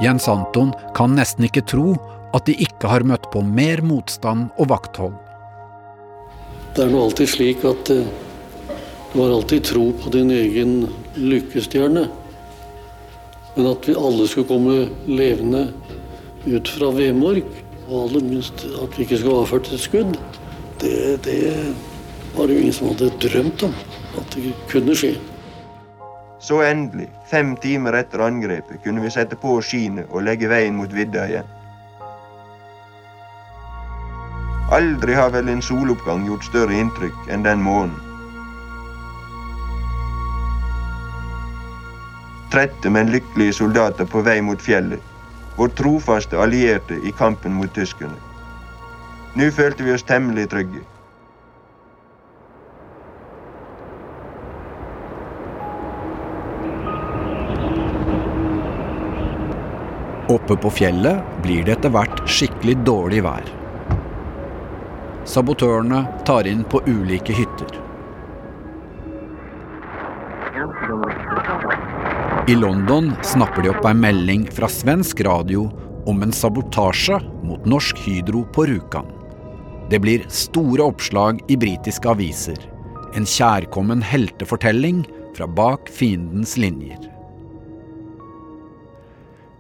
Jens 0.04 0.28
Anton 0.32 0.72
kan 0.98 1.16
nesten 1.16 1.48
ikke 1.48 1.64
tro 1.68 1.94
at 2.36 2.46
de 2.50 2.58
ikke 2.60 2.92
har 2.92 3.08
møtt 3.08 3.32
på 3.32 3.44
mer 3.46 3.84
motstand 3.86 4.50
og 4.60 4.72
vakthold. 4.74 5.16
Det 6.76 6.86
er 6.86 6.92
nå 6.94 7.02
alltid 7.02 7.30
slik 7.32 7.64
at 7.68 7.90
eh, 7.94 8.10
du 9.10 9.16
har 9.20 9.32
alltid 9.34 9.64
tro 9.72 9.88
på 9.98 10.12
din 10.14 10.30
egen 10.32 10.74
lykkestjerne. 11.18 12.06
Men 13.56 13.72
at 13.72 13.88
vi 13.90 13.98
alle 13.98 14.28
skulle 14.30 14.48
komme 14.48 14.76
levende 15.10 15.66
ut 16.46 16.70
fra 16.70 16.92
Vemork, 16.96 17.50
og 17.90 18.04
aller 18.04 18.28
minst 18.30 18.68
at 18.70 18.94
vi 18.96 19.08
ikke 19.08 19.18
skulle 19.18 19.42
avført 19.42 19.72
et 19.74 19.82
skudd, 19.82 20.14
det, 20.80 20.94
det 21.26 21.40
var 22.36 22.48
det 22.48 22.56
jo 22.56 22.62
ingen 22.62 22.78
som 22.78 22.92
hadde 22.94 23.10
drømt 23.26 23.66
om 23.68 23.74
at 24.22 24.38
det 24.38 24.54
kunne 24.70 24.96
skje. 24.96 25.16
Så 26.40 26.62
endelig, 26.64 27.10
fem 27.28 27.56
timer 27.60 27.98
etter 28.00 28.22
angrepet, 28.24 28.80
kunne 28.86 29.04
vi 29.04 29.12
sette 29.12 29.36
på 29.42 29.58
skiene 29.66 30.06
og 30.08 30.24
legge 30.24 30.48
veien 30.48 30.78
mot 30.78 30.94
vidda 30.96 31.26
igjen. 31.28 31.56
Aldri 34.72 35.16
har 35.18 35.32
vel 35.34 35.50
en 35.50 35.64
soloppgang 35.66 36.28
gjort 36.28 36.46
større 36.46 36.76
inntrykk 36.78 37.32
enn 37.34 37.42
den 37.42 37.62
måneden. 37.66 37.98
Trette, 42.54 42.90
men 42.94 43.10
lykkelige 43.10 43.56
soldater 43.60 44.06
på 44.06 44.22
vei 44.26 44.38
mot 44.46 44.62
fjellet. 44.62 45.02
Vår 45.58 45.74
trofaste 45.78 46.38
allierte 46.38 46.98
i 47.02 47.14
kampen 47.18 47.58
mot 47.58 47.74
tyskerne. 47.74 48.18
Nå 49.38 49.50
følte 49.54 49.86
vi 49.86 49.94
oss 49.94 50.06
temmelig 50.06 50.48
trygge. 50.54 50.86
Oppe 60.30 60.58
på 60.62 60.70
fjellet 60.70 61.26
blir 61.42 61.66
det 61.66 61.80
etter 61.80 61.94
hvert 61.94 62.22
skikkelig 62.30 62.84
dårlig 62.86 63.26
vær. 63.26 63.59
Sabotørene 65.30 66.00
tar 66.26 66.48
inn 66.50 66.64
på 66.66 66.80
ulike 66.90 67.36
hytter. 67.38 67.70
I 72.50 72.56
London 72.58 73.12
snapper 73.22 73.62
de 73.62 73.70
opp 73.70 73.86
ei 73.86 73.94
melding 73.94 74.48
fra 74.58 74.66
svensk 74.74 75.22
radio 75.28 75.68
om 76.10 76.26
en 76.26 76.34
sabotasje 76.34 77.20
mot 77.46 77.70
Norsk 77.70 78.02
Hydro 78.08 78.42
på 78.56 78.66
Rjukan. 78.72 79.06
Det 79.92 80.02
blir 80.02 80.26
store 80.34 80.90
oppslag 80.90 81.44
i 81.46 81.60
britiske 81.62 82.10
aviser. 82.10 82.58
En 83.14 83.30
kjærkommen 83.30 84.02
heltefortelling 84.02 85.04
fra 85.38 85.46
bak 85.46 85.94
fiendens 85.94 86.58
linjer. 86.58 87.06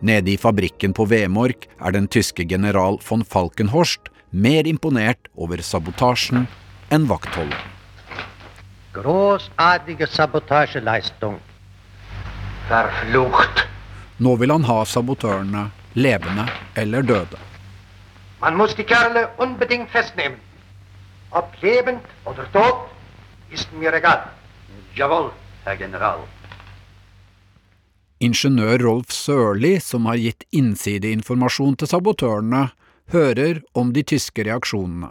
Nede 0.01 0.33
i 0.33 0.39
fabrikken 0.41 0.97
på 0.97 1.05
Vemork 1.11 1.69
er 1.77 1.93
den 1.93 2.09
tyske 2.09 2.47
general 2.49 2.97
von 3.05 3.21
Falkenhorst 3.21 4.09
mer 4.31 4.67
imponert 4.67 5.27
over 5.35 5.61
sabotasjen 5.61 6.47
enn 6.89 7.07
vaktholdet. 7.09 7.57
Großartige 8.93 10.07
sabotasjeleistung. 10.07 11.39
Verflucht. 12.69 13.65
Nå 14.17 14.35
vil 14.35 14.51
han 14.51 14.65
ha 14.67 14.81
sabotørene 14.85 15.69
levende 15.93 16.45
eller 16.75 17.01
døde. 17.01 17.37
Man 18.41 18.57
muss 18.57 18.75
die 18.75 18.83
Kerle 18.83 19.29
unbedingt 19.37 19.89
festnehmen. 19.89 20.37
Ob 21.31 21.53
lebend 21.61 22.01
oder 22.25 22.45
tot, 22.53 22.89
ist 23.51 23.71
mir 23.73 23.93
egal. 23.93 24.29
Jawohl, 24.95 25.31
Herr 25.65 25.77
General. 25.77 26.19
Ingeniør 28.19 28.83
Rolf 28.83 29.11
Sørli, 29.11 29.79
som 29.79 30.05
har 30.09 30.17
gitt 30.19 30.43
innsideinformasjon 30.51 31.77
til 31.79 31.87
sabotørene, 31.87 32.65
hører 33.13 33.61
om 33.77 33.93
de 33.93 34.03
tyske 34.05 34.45
reaksjonene. 34.45 35.09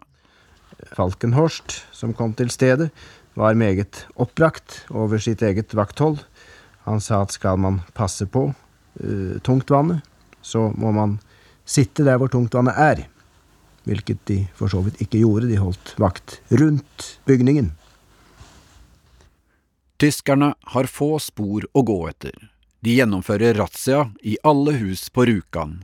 Falkenhorst, 0.94 1.80
som 1.92 2.14
kom 2.14 2.34
til 2.38 2.50
stedet, 2.54 2.90
var 3.38 3.58
meget 3.58 4.04
oppbrakt 4.18 4.84
over 4.90 5.20
sitt 5.22 5.42
eget 5.42 5.74
vakthold. 5.74 6.22
Han 6.86 7.02
sa 7.02 7.22
at 7.24 7.34
skal 7.34 7.58
man 7.60 7.82
passe 7.98 8.26
på 8.26 8.48
uh, 8.50 9.34
tungtvannet, 9.44 10.02
så 10.42 10.70
må 10.78 10.92
man 10.94 11.18
sitte 11.68 12.06
der 12.06 12.18
hvor 12.18 12.30
tungtvannet 12.32 12.78
er. 12.78 13.04
Hvilket 13.88 14.22
de 14.28 14.38
for 14.56 14.70
så 14.70 14.82
vidt 14.84 15.00
ikke 15.02 15.22
gjorde, 15.22 15.48
de 15.50 15.60
holdt 15.60 15.94
vakt 16.00 16.38
rundt 16.50 17.10
bygningen. 17.28 17.72
Tyskerne 19.98 20.52
har 20.74 20.86
få 20.86 21.16
spor 21.22 21.66
å 21.74 21.82
gå 21.82 21.98
etter. 22.10 22.34
De 22.86 22.94
gjennomfører 22.94 23.56
razzia 23.58 24.04
i 24.22 24.36
alle 24.46 24.76
hus 24.78 25.08
på 25.10 25.24
Rjukan. 25.26 25.80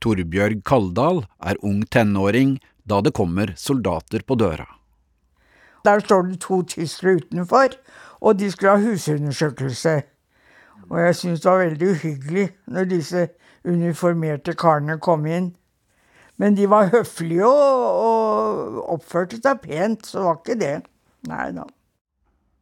Torbjørg 0.00 0.62
Kaldal 0.68 1.24
er 1.42 1.58
ung 1.66 1.82
tenåring 1.90 2.58
da 2.88 3.00
det 3.04 3.14
kommer 3.16 3.52
soldater 3.56 4.24
på 4.26 4.38
døra. 4.38 4.66
Der 5.84 6.00
står 6.00 6.22
det 6.28 6.40
to 6.40 6.62
tyskere 6.62 7.18
utenfor, 7.20 7.74
og 8.20 8.38
de 8.38 8.50
skulle 8.50 8.76
ha 8.76 8.82
husundersøkelse. 8.82 10.02
Og 10.88 11.00
jeg 11.00 11.16
syntes 11.16 11.42
det 11.44 11.50
var 11.50 11.64
veldig 11.64 11.88
uhyggelig 11.94 12.46
når 12.66 12.90
disse 12.90 13.28
uniformerte 13.64 14.54
karene 14.58 14.98
kom 14.98 15.26
inn. 15.26 15.52
Men 16.38 16.54
de 16.54 16.68
var 16.70 16.90
høflige 16.92 17.46
og, 17.46 17.86
og 18.08 18.92
oppførte 18.94 19.40
seg 19.42 19.62
pent, 19.64 20.06
så 20.06 20.18
det 20.20 20.26
var 20.26 20.38
ikke 20.38 20.58
det. 20.60 20.74
Nei 21.28 21.48
da. 21.56 21.66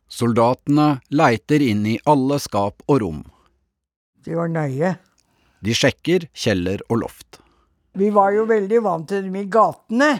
Soldatene 0.08 1.00
leiter 1.10 1.62
inn 1.62 1.84
i 1.86 1.98
alle 2.08 2.38
skap 2.40 2.84
og 2.86 3.02
rom. 3.02 3.24
De 4.24 4.36
var 4.38 4.48
nøye. 4.50 4.94
De 5.64 5.74
sjekker 5.76 6.28
kjeller 6.36 6.82
og 6.90 7.02
loft. 7.04 7.40
Vi 7.96 8.10
var 8.12 8.34
jo 8.36 8.44
veldig 8.48 8.82
vant 8.84 9.08
til 9.08 9.24
dem 9.24 9.38
i 9.40 9.46
gatene, 9.48 10.10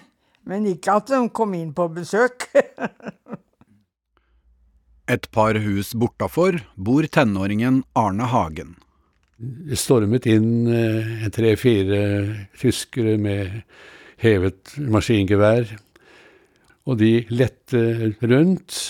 men 0.48 0.68
ikke 0.70 0.96
at 1.00 1.12
de 1.12 1.20
kom 1.34 1.52
inn 1.58 1.74
på 1.76 1.88
besøk. 1.92 2.48
Et 5.12 5.28
par 5.30 5.54
hus 5.62 5.92
bortafor 5.94 6.58
bor 6.74 7.06
tenåringen 7.06 7.84
Arne 7.94 8.26
Hagen. 8.32 8.74
Det 9.36 9.76
stormet 9.78 10.24
inn 10.32 10.66
eh, 10.72 11.28
tre-fire 11.30 12.00
tyskere 12.58 13.18
med 13.20 13.60
hevet 14.24 14.72
maskingevær. 14.80 15.68
Og 16.86 16.98
de 17.02 17.12
lette 17.28 17.82
rundt. 18.22 18.80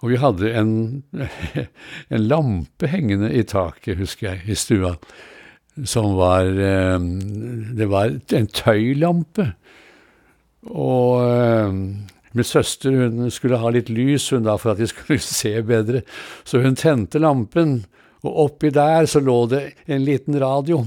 Og 0.00 0.12
vi 0.12 0.20
hadde 0.20 0.52
en, 0.56 0.72
en 2.14 2.28
lampe 2.28 2.88
hengende 2.88 3.32
i 3.36 3.44
taket, 3.44 3.98
husker 4.00 4.32
jeg, 4.32 4.44
i 4.48 4.56
stua. 4.56 4.94
Som 5.86 6.16
var 6.18 6.48
eh, 6.50 6.96
Det 7.76 7.88
var 7.88 8.16
en 8.36 8.48
tøylampe. 8.50 9.50
Og 10.70 11.20
eh, 11.24 11.76
min 12.30 12.46
søster 12.46 12.94
hun 12.94 13.30
skulle 13.32 13.58
ha 13.58 13.70
litt 13.74 13.90
lys 13.90 14.28
hun 14.34 14.44
da 14.46 14.56
for 14.60 14.74
at 14.74 14.82
de 14.82 14.88
skulle 14.90 15.20
se 15.42 15.54
bedre, 15.66 16.04
så 16.44 16.62
hun 16.64 16.78
tente 16.78 17.22
lampen, 17.22 17.80
og 18.20 18.42
oppi 18.44 18.72
der 18.74 19.08
så 19.08 19.22
lå 19.24 19.38
det 19.50 19.62
en 19.88 20.04
liten 20.04 20.36
radio. 20.40 20.82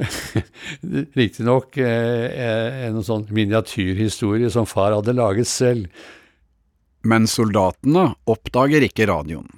Riktignok 1.18 1.76
eh, 1.84 2.86
en 2.86 3.02
sånn 3.04 3.26
miniatyrhistorie 3.28 4.48
som 4.52 4.68
far 4.68 4.96
hadde 4.96 5.16
laget 5.16 5.50
selv. 5.50 5.90
Men 7.02 7.26
soldatene 7.30 8.10
oppdager 8.28 8.84
ikke 8.84 9.08
radioen. 9.08 9.48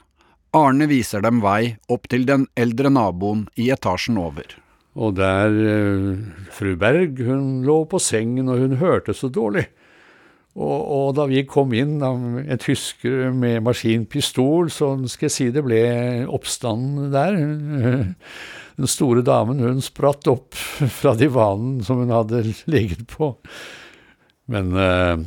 Arne 0.55 0.87
viser 0.91 1.25
dem 1.25 1.41
vei 1.43 1.77
opp 1.91 2.11
til 2.13 2.27
den 2.29 2.45
eldre 2.61 2.91
naboen 2.93 3.47
i 3.57 3.71
etasjen 3.73 4.19
over. 4.21 4.47
Og 4.93 5.15
der 5.17 5.55
fru 6.53 6.75
Berg, 6.77 7.23
hun 7.25 7.63
lå 7.65 7.79
på 7.89 8.01
sengen, 8.03 8.51
og 8.53 8.61
hun 8.61 8.77
hørte 8.83 9.17
så 9.17 9.31
dårlig. 9.33 9.65
Og, 10.53 10.81
og, 10.85 11.07
da 11.17 11.25
vi 11.31 11.47
kom 11.49 11.73
inn, 11.73 12.03
en 12.05 12.61
tysker 12.61 13.31
med 13.33 13.63
maskinpistol, 13.65 14.69
så 14.73 14.93
skal 15.09 15.31
jeg 15.31 15.37
si 15.37 15.47
det 15.55 15.65
ble 15.65 15.85
oppstand 16.29 17.09
der. 17.15 17.39
Den 18.83 18.89
store 18.89 19.25
damen, 19.25 19.61
hun 19.65 19.81
spratt 19.85 20.29
opp 20.29 20.57
fra 21.01 21.15
divanen 21.17 21.81
som 21.85 22.03
hun 22.05 22.13
hadde 22.13 22.45
ligget 22.73 23.07
på. 23.09 23.33
Men 24.53 24.77
uh, 24.77 25.25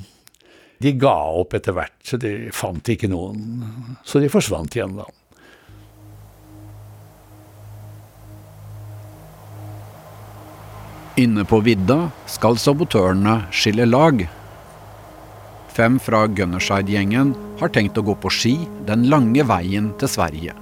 de 0.84 0.92
ga 1.00 1.16
opp 1.40 1.56
etter 1.56 1.76
hvert, 1.76 1.96
så 2.04 2.20
de 2.20 2.50
fant 2.54 2.90
ikke 2.92 3.10
noen. 3.12 3.64
Så 4.04 4.20
de 4.24 4.32
forsvant 4.32 4.76
igjen, 4.76 4.98
da. 5.00 5.08
Inne 11.16 11.46
på 11.48 11.62
vidda 11.64 12.10
skal 12.28 12.58
sabotørene 12.60 13.46
skille 13.56 13.86
lag. 13.88 14.26
Fem 15.72 15.96
fra 16.00 16.26
Gunnerside-gjengen 16.28 17.32
har 17.62 17.72
tenkt 17.72 17.96
å 18.00 18.04
gå 18.04 18.18
på 18.20 18.32
ski 18.32 18.54
den 18.88 19.08
lange 19.12 19.46
veien 19.48 19.94
til 20.00 20.12
Sverige. 20.12 20.56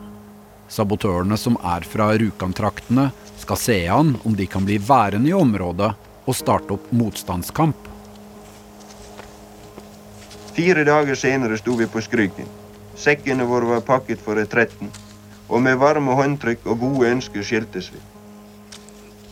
Sabotørene 0.69 1.37
som 1.41 1.57
er 1.65 1.85
fra 1.89 2.11
Rjukan-traktene, 2.13 3.09
skal 3.43 3.59
se 3.59 3.79
an 3.91 4.13
om 4.23 4.37
de 4.37 4.45
kan 4.47 4.63
bli 4.63 4.77
værende 4.79 5.29
i 5.29 5.35
området 5.35 5.89
og 6.23 6.37
starte 6.37 6.77
opp 6.77 6.85
motstandskamp. 6.95 7.92
Fire 10.53 10.83
dager 10.85 11.17
senere 11.17 11.57
sto 11.57 11.73
vi 11.75 11.87
på 11.89 12.01
Skryken. 12.01 12.49
Sekkene 12.95 13.45
våre 13.49 13.71
var 13.71 13.81
pakket 13.87 14.21
for 14.21 14.37
retretten, 14.37 14.91
og 15.49 15.63
med 15.65 15.79
varme 15.81 16.13
håndtrykk 16.13 16.67
og 16.69 16.83
gode 16.83 17.09
ønsker 17.09 17.45
skiltes 17.45 17.89
vi. 17.93 18.01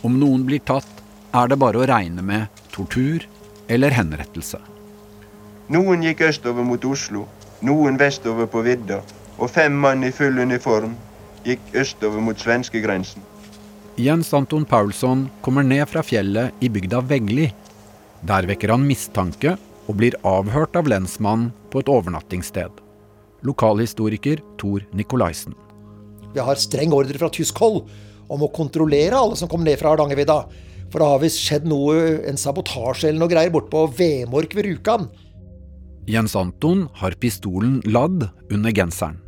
Om 0.02 0.18
noen 0.18 0.42
blir 0.48 0.64
tatt, 0.66 0.90
er 1.32 1.48
det 1.48 1.60
bare 1.62 1.78
å 1.78 1.86
regne 1.86 2.26
med 2.26 2.62
tortur 2.74 3.22
eller 3.70 3.94
henrettelse. 3.94 4.58
Noen 5.72 6.02
gikk 6.02 6.26
østover 6.26 6.66
mot 6.66 6.84
Oslo, 6.84 7.28
noen 7.62 7.96
vestover 8.02 8.50
på 8.50 8.66
vidda, 8.66 8.98
og 9.38 9.50
fem 9.50 9.78
mann 9.78 10.02
i 10.02 10.10
full 10.12 10.42
uniform 10.42 10.96
gikk 11.46 11.70
østover 11.78 12.20
mot 12.20 12.38
svenskegrensen. 12.38 13.22
Jens 13.96 14.34
Anton 14.34 14.66
Paulsson 14.66 15.28
kommer 15.40 15.62
ned 15.62 15.86
fra 15.86 16.02
fjellet 16.02 16.64
i 16.64 16.68
bygda 16.72 17.04
Vegli. 17.06 17.46
Der 18.26 18.48
vekker 18.50 18.74
han 18.74 18.86
mistanke 18.88 19.54
og 19.88 19.98
blir 19.98 20.16
avhørt 20.26 20.76
av 20.78 20.88
lensmannen 20.90 21.50
på 21.72 21.82
et 21.82 21.90
overnattingssted. 21.90 22.80
Lokalhistoriker 23.42 24.42
Tor 24.60 24.84
Nikolaisen. 24.94 25.56
Vi 26.32 26.40
har 26.40 26.60
streng 26.60 26.94
ordre 26.96 27.18
fra 27.18 27.30
tysk 27.32 27.58
hold 27.60 27.82
om 28.32 28.44
å 28.44 28.52
kontrollere 28.54 29.18
alle 29.18 29.36
som 29.36 29.50
kommer 29.50 29.68
ned 29.68 29.80
fra 29.80 29.92
Hardangervidda. 29.92 30.38
For 30.92 31.00
det 31.00 31.08
har 31.08 31.20
visst 31.22 31.40
skjedd 31.42 31.66
noe, 31.68 31.96
en 32.28 32.38
sabotasje 32.40 33.08
eller 33.10 33.22
noe 33.22 33.32
greier 33.32 33.52
bortpå 33.52 33.86
Vemork 33.96 34.54
ved 34.56 34.68
Rjukan. 34.68 35.08
Jens 36.10 36.34
Anton 36.36 36.88
har 36.98 37.16
pistolen 37.22 37.80
ladd 37.86 38.26
under 38.50 38.74
genseren. 38.74 39.20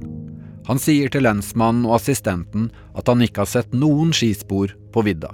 Han 0.65 0.81
sier 0.81 1.11
til 1.13 1.27
lensmannen 1.27 1.85
og 1.87 1.99
assistenten 1.99 2.71
at 2.97 3.09
han 3.11 3.23
ikke 3.25 3.45
har 3.45 3.51
sett 3.51 3.75
noen 3.77 4.15
skispor 4.17 4.73
på 4.95 5.05
vidda. 5.05 5.31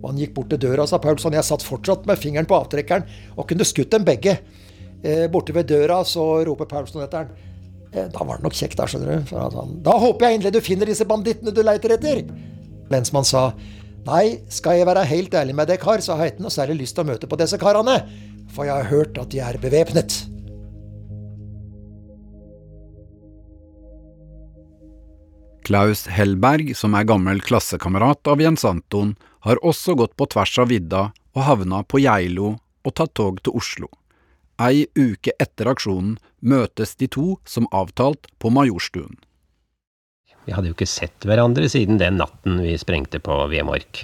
Og 0.00 0.10
han 0.10 0.20
gikk 0.20 0.34
bort 0.36 0.50
til 0.52 0.62
døra, 0.62 0.86
sa 0.88 1.00
Paulsson. 1.02 1.36
Jeg 1.36 1.46
satt 1.46 1.64
fortsatt 1.66 2.06
med 2.08 2.20
fingeren 2.20 2.48
på 2.48 2.56
avtrekkeren 2.56 3.04
og 3.36 3.46
kunne 3.50 3.66
skutt 3.68 3.92
dem 3.92 4.06
begge. 4.06 4.38
Eh, 5.00 5.26
borte 5.32 5.54
ved 5.56 5.68
døra 5.68 6.00
så 6.08 6.24
roper 6.48 6.68
Paulsson 6.70 7.04
etter 7.04 7.24
han. 7.24 7.50
Eh, 7.92 8.06
da 8.12 8.24
var 8.24 8.38
det 8.38 8.46
nok 8.46 8.56
kjekt, 8.56 8.78
da, 8.78 8.86
skjønner 8.88 9.20
du. 9.20 9.34
Han, 9.36 9.76
da 9.84 9.96
håper 9.98 10.26
jeg 10.26 10.38
endelig 10.38 10.54
du 10.56 10.64
finner 10.64 10.90
disse 10.90 11.06
bandittene 11.08 11.54
du 11.54 11.62
leiter 11.64 11.96
etter. 11.96 12.24
Lensmann 12.90 13.26
sa 13.28 13.50
nei, 14.06 14.40
skal 14.50 14.80
jeg 14.80 14.88
være 14.88 15.06
helt 15.10 15.34
ærlig 15.36 15.54
med 15.58 15.70
deg, 15.70 15.80
kar, 15.82 16.02
så 16.02 16.16
har 16.16 16.28
jeg 16.28 16.36
ikke 16.36 16.46
noe 16.46 16.54
særlig 16.54 16.80
lyst 16.82 16.96
til 16.96 17.04
å 17.04 17.10
møte 17.12 17.30
på 17.30 17.38
disse 17.40 17.58
karene. 17.60 18.00
For 18.50 18.66
jeg 18.66 18.74
har 18.74 18.90
hørt 18.90 19.18
at 19.20 19.30
de 19.30 19.42
er 19.44 19.58
bevæpnet. 19.62 20.16
Klaus 25.70 26.08
Hellberg, 26.10 26.72
som 26.74 26.96
er 26.98 27.04
gammel 27.06 27.38
klassekamerat 27.46 28.26
av 28.26 28.40
Jens 28.42 28.64
Anton, 28.66 29.12
har 29.46 29.60
også 29.62 29.94
gått 29.94 30.16
på 30.18 30.26
tvers 30.32 30.56
av 30.58 30.66
vidda 30.72 31.02
og 31.30 31.44
havna 31.46 31.84
på 31.86 32.00
Geilo 32.02 32.56
og 32.58 32.94
tatt 32.98 33.12
tog 33.14 33.38
til 33.46 33.54
Oslo. 33.54 33.86
Ei 34.58 34.88
uke 34.98 35.30
etter 35.38 35.70
aksjonen 35.70 36.16
møtes 36.42 36.96
de 36.98 37.06
to 37.14 37.36
som 37.46 37.70
avtalt 37.70 38.26
på 38.42 38.50
Majorstuen. 38.50 39.14
Vi 40.42 40.56
hadde 40.56 40.72
jo 40.72 40.74
ikke 40.74 40.90
sett 40.90 41.22
hverandre 41.22 41.70
siden 41.70 42.02
den 42.02 42.18
natten 42.18 42.58
vi 42.66 42.74
sprengte 42.74 43.22
på 43.22 43.38
Vemork. 43.54 44.02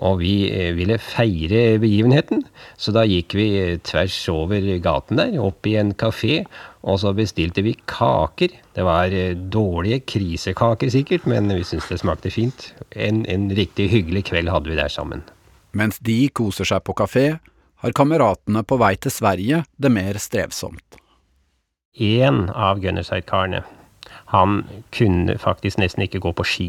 Og 0.00 0.20
vi 0.22 0.34
eh, 0.48 0.70
ville 0.76 0.96
feire 1.02 1.76
begivenheten, 1.82 2.46
så 2.80 2.92
da 2.96 3.02
gikk 3.04 3.34
vi 3.36 3.48
tvers 3.84 4.16
over 4.32 4.64
gaten 4.80 5.20
der, 5.20 5.34
opp 5.42 5.68
i 5.68 5.76
en 5.80 5.92
kafé, 5.92 6.40
og 6.80 7.02
så 7.02 7.12
bestilte 7.16 7.64
vi 7.66 7.74
kaker. 7.90 8.54
Det 8.76 8.86
var 8.86 9.12
eh, 9.12 9.36
dårlige 9.36 10.00
krisekaker 10.08 10.92
sikkert, 10.92 11.28
men 11.28 11.52
vi 11.52 11.66
syntes 11.68 11.90
det 11.92 12.00
smakte 12.00 12.32
fint. 12.32 12.70
En, 12.96 13.26
en 13.28 13.50
riktig 13.56 13.90
hyggelig 13.92 14.24
kveld 14.30 14.52
hadde 14.52 14.72
vi 14.72 14.80
der 14.80 14.92
sammen. 14.92 15.26
Mens 15.76 16.00
de 16.02 16.22
koser 16.34 16.66
seg 16.66 16.82
på 16.86 16.96
kafé, 16.98 17.26
har 17.80 17.96
kameratene 17.96 18.64
på 18.64 18.76
vei 18.80 18.94
til 19.00 19.12
Sverige 19.12 19.62
det 19.80 19.92
mer 19.92 20.18
strevsomt. 20.20 20.96
En 22.00 22.48
av 22.54 22.80
Gunnerside-karene, 22.80 23.62
han 24.32 24.64
kunne 24.94 25.36
faktisk 25.42 25.80
nesten 25.80 26.04
ikke 26.06 26.20
gå 26.22 26.32
på 26.36 26.46
ski. 26.46 26.68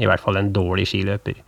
I 0.00 0.08
hvert 0.08 0.22
fall 0.22 0.38
en 0.40 0.52
dårlig 0.54 0.88
skiløper. 0.90 1.38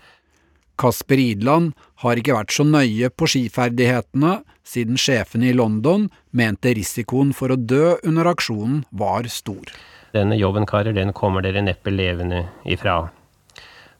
Kasper 0.76 1.20
Idland 1.20 1.72
har 2.04 2.20
ikke 2.20 2.36
vært 2.36 2.52
så 2.52 2.64
nøye 2.68 3.08
på 3.08 3.28
skiferdighetene 3.32 4.38
siden 4.66 4.98
sjefen 5.00 5.44
i 5.46 5.54
London 5.56 6.08
mente 6.36 6.74
risikoen 6.76 7.32
for 7.36 7.54
å 7.54 7.56
dø 7.56 7.96
under 8.04 8.28
aksjonen 8.32 8.82
var 8.90 9.28
stor. 9.32 9.72
Denne 10.12 10.36
jobben, 10.38 10.66
karer, 10.68 10.94
den 10.96 11.14
kommer 11.16 11.44
dere 11.44 11.64
neppe 11.64 11.92
levende 11.92 12.46
ifra. 12.68 13.06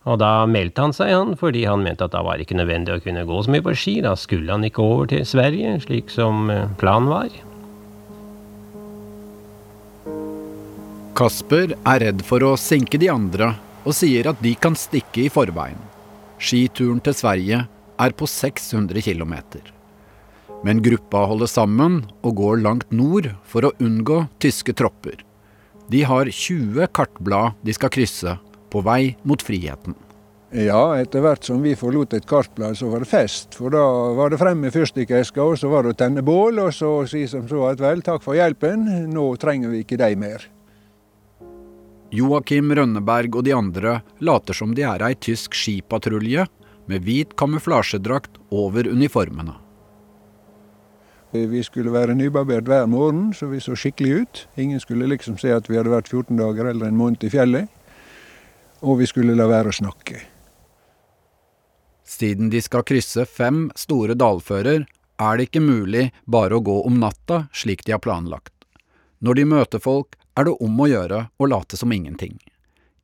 Og 0.07 0.21
da 0.23 0.47
meldte 0.47 0.85
han 0.85 0.95
seg, 0.95 1.11
han, 1.11 1.35
fordi 1.39 1.65
han 1.67 1.83
mente 1.83 2.07
at 2.07 2.15
da 2.15 2.23
var 2.23 2.39
ikke 2.39 2.59
nødvendig 2.59 2.95
å 2.95 3.03
kunne 3.03 3.25
gå 3.27 3.41
så 3.43 3.53
mye 3.53 3.65
på 3.65 3.75
ski. 3.75 3.97
Da 4.05 4.15
skulle 4.19 4.53
han 4.55 4.65
ikke 4.67 4.85
over 4.85 5.11
til 5.11 5.25
Sverige, 5.27 5.75
slik 5.83 6.13
som 6.15 6.47
eh, 6.53 6.69
planen 6.79 7.11
var. 7.11 7.35
Kasper 11.17 11.75
er 11.75 12.03
redd 12.05 12.23
for 12.29 12.45
å 12.45 12.55
sinke 12.61 13.01
de 13.01 13.11
andre, 13.11 13.55
og 13.89 13.97
sier 13.97 14.29
at 14.31 14.39
de 14.45 14.53
kan 14.61 14.77
stikke 14.79 15.27
i 15.27 15.33
forveien. 15.33 15.96
Skituren 16.37 17.01
til 17.01 17.17
Sverige 17.17 17.63
er 17.97 18.13
på 18.13 18.29
600 18.29 19.01
km. 19.03 19.35
Men 20.65 20.83
gruppa 20.85 21.25
holder 21.31 21.51
sammen 21.51 22.03
og 22.23 22.37
går 22.41 22.61
langt 22.65 22.91
nord 22.93 23.31
for 23.49 23.69
å 23.69 23.75
unngå 23.81 24.25
tyske 24.43 24.75
tropper. 24.77 25.23
De 25.93 26.03
har 26.03 26.29
20 26.29 26.89
kartblad 26.97 27.57
de 27.65 27.75
skal 27.77 27.93
krysse 27.95 28.37
på 28.73 28.83
vei 28.85 29.15
mot 29.25 29.43
friheten. 29.43 29.95
Ja, 30.57 30.95
etter 30.97 31.25
hvert 31.25 31.45
som 31.45 31.59
vi 31.65 31.75
forlot 31.77 32.15
et 32.15 32.27
kartblad, 32.29 32.77
så 32.79 32.89
var 32.89 33.03
det 33.03 33.11
fest. 33.11 33.57
For 33.59 33.73
da 33.75 33.83
var 34.17 34.31
det 34.31 34.39
frem 34.41 34.61
med 34.63 34.75
fyrstikkeska, 34.75 35.43
og 35.43 35.59
så 35.61 35.71
var 35.73 35.85
det 35.85 35.95
å 35.95 35.99
tenne 35.99 36.23
bål, 36.25 36.61
og 36.63 36.75
så 36.75 36.91
si 37.11 37.25
som 37.31 37.49
så 37.51 37.65
at 37.73 37.83
vel, 37.83 38.05
takk 38.07 38.23
for 38.25 38.39
hjelpen, 38.39 38.87
nå 39.13 39.27
trenger 39.43 39.75
vi 39.75 39.83
ikke 39.85 39.99
deg 40.01 40.15
mer. 40.21 40.47
Joakim 42.15 42.71
Rønneberg 42.71 43.35
og 43.35 43.45
de 43.47 43.55
andre 43.57 44.01
later 44.23 44.55
som 44.55 44.75
de 44.77 44.85
er 44.87 45.03
ei 45.03 45.15
tysk 45.19 45.57
skipatrulje 45.59 46.47
med 46.87 47.03
hvit 47.03 47.35
kamuflasjedrakt 47.39 48.39
over 48.55 48.87
uniformene. 48.87 49.57
Vi 51.37 51.63
skulle 51.67 51.93
være 51.93 52.15
nybarbert 52.15 52.69
hver 52.71 52.87
morgen, 52.89 53.33
så 53.35 53.51
vi 53.51 53.59
så 53.61 53.75
skikkelig 53.77 54.13
ut. 54.23 54.45
Ingen 54.57 54.81
skulle 54.81 55.09
liksom 55.11 55.37
se 55.39 55.51
at 55.53 55.67
vi 55.69 55.77
hadde 55.77 55.93
vært 55.93 56.09
14 56.09 56.39
dager 56.39 56.71
eller 56.71 56.89
en 56.89 56.97
måned 56.97 57.27
i 57.27 57.33
fjellet. 57.33 57.67
Og 58.87 59.03
vi 59.03 59.09
skulle 59.11 59.35
la 59.37 59.49
være 59.51 59.73
å 59.73 59.77
snakke. 59.77 60.23
Siden 62.07 62.53
de 62.53 62.63
skal 62.63 62.87
krysse 62.87 63.27
fem 63.27 63.67
store 63.77 64.15
dalfører, 64.15 64.87
er 65.17 65.37
det 65.37 65.49
ikke 65.49 65.65
mulig 65.65 66.11
bare 66.25 66.57
å 66.57 66.63
gå 66.63 66.77
om 66.87 67.01
natta 67.03 67.47
slik 67.53 67.83
de 67.85 67.97
har 67.97 68.05
planlagt. 68.05 68.53
Når 69.19 69.41
de 69.41 69.45
møter 69.49 69.83
folk, 69.83 70.15
er 70.37 70.49
det 70.49 70.57
om 70.63 70.81
å 70.81 70.91
gjøre 70.91 71.27
å 71.39 71.49
late 71.49 71.79
som 71.81 71.93
ingenting. 71.93 72.37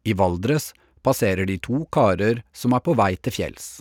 I 0.04 0.14
Valdres 0.18 0.72
passerer 1.02 1.48
de 1.48 1.58
to 1.62 1.86
karer 1.92 2.42
som 2.52 2.74
er 2.76 2.84
på 2.84 2.94
vei 2.98 3.14
til 3.16 3.34
fjells. 3.34 3.80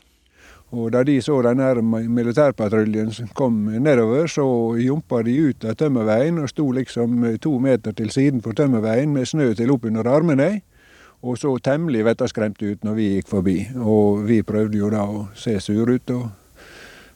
Og 0.72 0.94
da 0.94 1.02
de 1.04 1.18
så 1.20 1.42
den 1.44 1.60
her 1.60 1.82
militærpatruljen 1.84 3.12
som 3.12 3.28
kom 3.36 3.66
nedover, 3.84 4.28
så 4.32 4.46
jumpa 4.80 5.20
de 5.28 5.34
ut 5.52 5.66
av 5.68 5.76
tømmerveien 5.76 6.40
og 6.40 6.48
sto 6.48 6.70
liksom 6.72 7.26
to 7.44 7.58
meter 7.60 7.92
til 7.92 8.12
siden 8.14 8.40
for 8.44 8.56
tømmerveien 8.56 9.12
med 9.12 9.28
snø 9.28 9.50
til 9.58 9.74
oppunder 9.76 10.08
armene. 10.08 10.62
Og 11.22 11.38
så 11.38 11.52
temmelig 11.62 12.06
vettaskremte 12.08 12.72
ut 12.72 12.86
når 12.88 12.96
vi 12.98 13.10
gikk 13.18 13.28
forbi. 13.30 13.58
Og 13.76 14.24
vi 14.30 14.40
prøvde 14.48 14.80
jo 14.80 14.90
da 14.94 15.04
å 15.04 15.26
se 15.38 15.60
sure 15.62 16.00
ut 16.00 16.16
og 16.16 16.30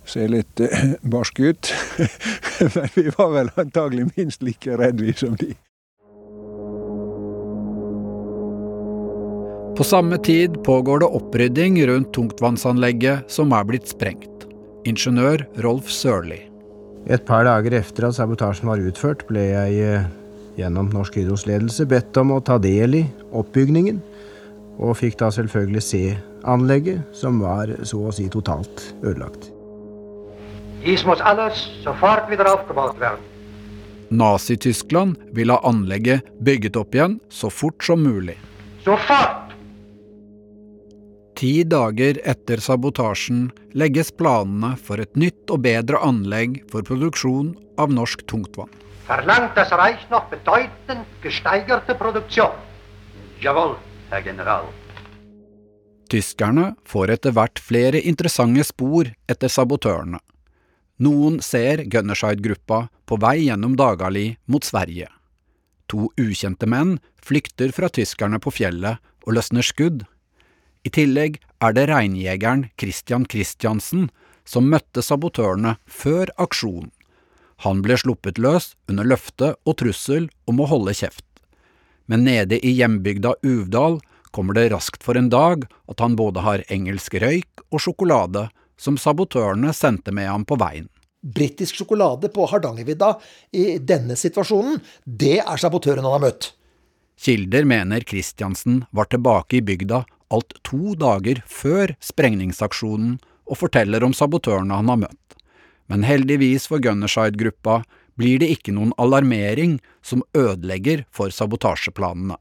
se 0.05 0.27
litt 0.29 0.61
eh, 0.61 0.99
barske 1.01 1.55
ut. 1.55 1.71
Men 2.75 2.91
vi 2.93 3.07
var 3.15 3.31
vel 3.39 3.53
antagelig 3.55 4.09
minst 4.17 4.43
like 4.45 4.77
redde 4.77 5.15
som 5.17 5.39
de. 5.39 5.55
På 9.75 9.83
samme 9.83 10.17
tid 10.17 10.63
pågår 10.63 10.99
det 10.99 11.05
opprydding 11.05 11.87
rundt 11.87 12.13
tungtvannsanlegget 12.13 13.27
som 13.27 13.51
er 13.51 13.65
blitt 13.67 13.89
sprengt. 13.91 14.45
Ingeniør 14.87 15.43
Rolf 15.65 15.89
Sørli. 15.91 16.37
Et 17.11 17.25
par 17.27 17.43
dager 17.43 17.75
etter 17.81 18.07
at 18.07 18.15
sabotasjen 18.15 18.69
var 18.71 18.79
utført, 18.79 19.25
ble 19.27 19.43
jeg 19.49 19.81
eh, 19.83 20.07
gjennom 20.55 20.87
Norsk 20.95 21.19
Hydros 21.19 21.43
ledelse 21.49 21.83
bedt 21.91 22.15
om 22.21 22.31
å 22.31 22.39
ta 22.39 22.55
del 22.55 23.01
i 23.01 23.03
oppbygningen, 23.35 23.99
og 24.79 24.95
fikk 25.01 25.19
da 25.19 25.27
selvfølgelig 25.35 25.83
se 25.83 26.03
anlegget, 26.47 27.03
som 27.11 27.43
var 27.43 27.75
så 27.83 27.99
å 28.07 28.15
si 28.15 28.29
totalt 28.31 28.93
ødelagt. 29.03 29.51
Dies 30.85 31.03
muss 31.03 31.19
alles 31.19 31.65
sofort 31.83 32.31
wieder 32.31 32.47
aufgebaut 32.47 32.95
werden. 33.01 33.19
Nazi-Tyskland 34.07 35.19
vil 35.35 35.51
ha 35.51 35.59
anlegget 35.67 36.23
bygget 36.39 36.79
opp 36.79 36.95
igjen 36.95 37.19
så 37.27 37.51
fort 37.51 37.83
som 37.83 38.07
mulig. 38.07 38.39
Sofort! 38.87 39.44
Ti 41.35 41.65
dager 41.67 42.21
etter 42.23 42.61
sabotasjen 42.63 43.49
legges 43.75 44.13
planene 44.15 44.77
for 44.79 45.01
et 45.03 45.17
nytt 45.19 45.51
og 45.51 45.65
bedre 45.65 45.99
anlegg 45.99 46.61
for 46.71 46.85
produksjon 46.87 47.51
av 47.81 47.91
norsk 47.91 48.23
tungtvann. 48.31 48.71
Verlangt 49.09 49.57
das 49.59 49.73
Reich 49.75 50.07
noch 50.09 50.29
bedeutend 50.31 51.03
gesteigerte 51.21 51.93
Produktion? 51.99 52.55
Jawohl, 53.43 53.75
Herr 54.09 54.23
General. 54.23 54.71
Tyskerne 56.09 56.71
får 56.87 57.17
etter 57.17 57.35
hvert 57.35 57.59
flere 57.59 57.99
interessante 57.99 58.63
spor 58.63 59.11
etter 59.27 59.51
sabotørene. 59.51 60.21
Noen 61.03 61.41
ser 61.43 61.83
Gunnerside-gruppa 61.91 62.85
på 63.05 63.19
vei 63.19 63.49
gjennom 63.49 63.75
Dagali 63.75 64.29
mot 64.47 64.63
Sverige. 64.63 65.09
To 65.91 66.07
ukjente 66.15 66.69
menn 66.69 66.95
flykter 67.21 67.75
fra 67.75 67.91
tyskerne 67.91 68.39
på 68.39 68.53
fjellet 68.55 69.03
og 69.27 69.35
løsner 69.35 69.65
skudd. 69.65 70.05
I 70.85 70.91
tillegg 70.93 71.39
er 71.65 71.73
det 71.73 71.87
reinjegeren 71.89 72.67
Christian 72.77 73.25
Christiansen 73.25 74.09
som 74.45 74.69
møtte 74.69 75.01
sabotørene 75.01 75.75
før 75.89 76.29
aksjonen. 76.37 76.91
Han 77.63 77.81
ble 77.81 77.95
sluppet 77.97 78.37
løs 78.37 78.73
under 78.91 79.07
løfte 79.07 79.53
og 79.65 79.77
trussel 79.79 80.27
om 80.45 80.59
å 80.61 80.67
holde 80.69 80.93
kjeft. 80.93 81.25
Men 82.05 82.25
nede 82.27 82.59
i 82.59 82.73
hjembygda 82.75 83.33
Uvdal 83.41 83.97
kommer 84.35 84.57
det 84.57 84.67
raskt 84.73 85.01
for 85.05 85.17
en 85.17 85.31
dag 85.31 85.63
at 85.89 86.03
han 86.03 86.17
både 86.19 86.43
har 86.45 86.65
engelsk 86.69 87.15
røyk 87.23 87.63
og 87.71 87.81
sjokolade 87.81 88.49
som 88.77 88.99
sabotørene 88.99 89.71
sendte 89.73 90.13
med 90.13 90.27
ham 90.29 90.43
på 90.45 90.59
veien. 90.59 90.89
Britisk 91.25 91.79
sjokolade 91.79 92.29
på 92.29 92.45
Hardangervidda 92.51 93.15
i 93.57 93.79
denne 93.81 94.19
situasjonen, 94.19 94.77
det 95.05 95.39
er 95.39 95.57
sabotøren 95.57 96.05
han 96.05 96.19
har 96.19 96.25
møtt. 96.27 96.51
Kilder 97.17 97.65
mener 97.65 98.03
Christiansen 98.05 98.83
var 98.91 99.07
tilbake 99.09 99.57
i 99.57 99.63
bygda 99.65 100.03
alt 100.33 100.57
to 100.63 100.95
dager 100.99 101.41
før 101.49 101.95
sprengningsaksjonen 102.03 103.17
og 103.45 103.59
forteller 103.59 104.03
om 104.05 104.13
sabotørene 104.15 104.79
han 104.81 104.89
har 104.91 105.01
møtt. 105.05 105.37
Men 105.91 106.05
heldigvis 106.07 106.65
for 106.69 106.81
Gunnerside-gruppa 106.81 107.83
blir 108.17 108.39
det 108.41 108.49
ikke 108.55 108.73
noen 108.73 108.93
alarmering 109.01 109.77
som 110.01 110.23
ødelegger 110.37 111.05
for 111.13 111.33
sabotasjeplanene. 111.33 112.37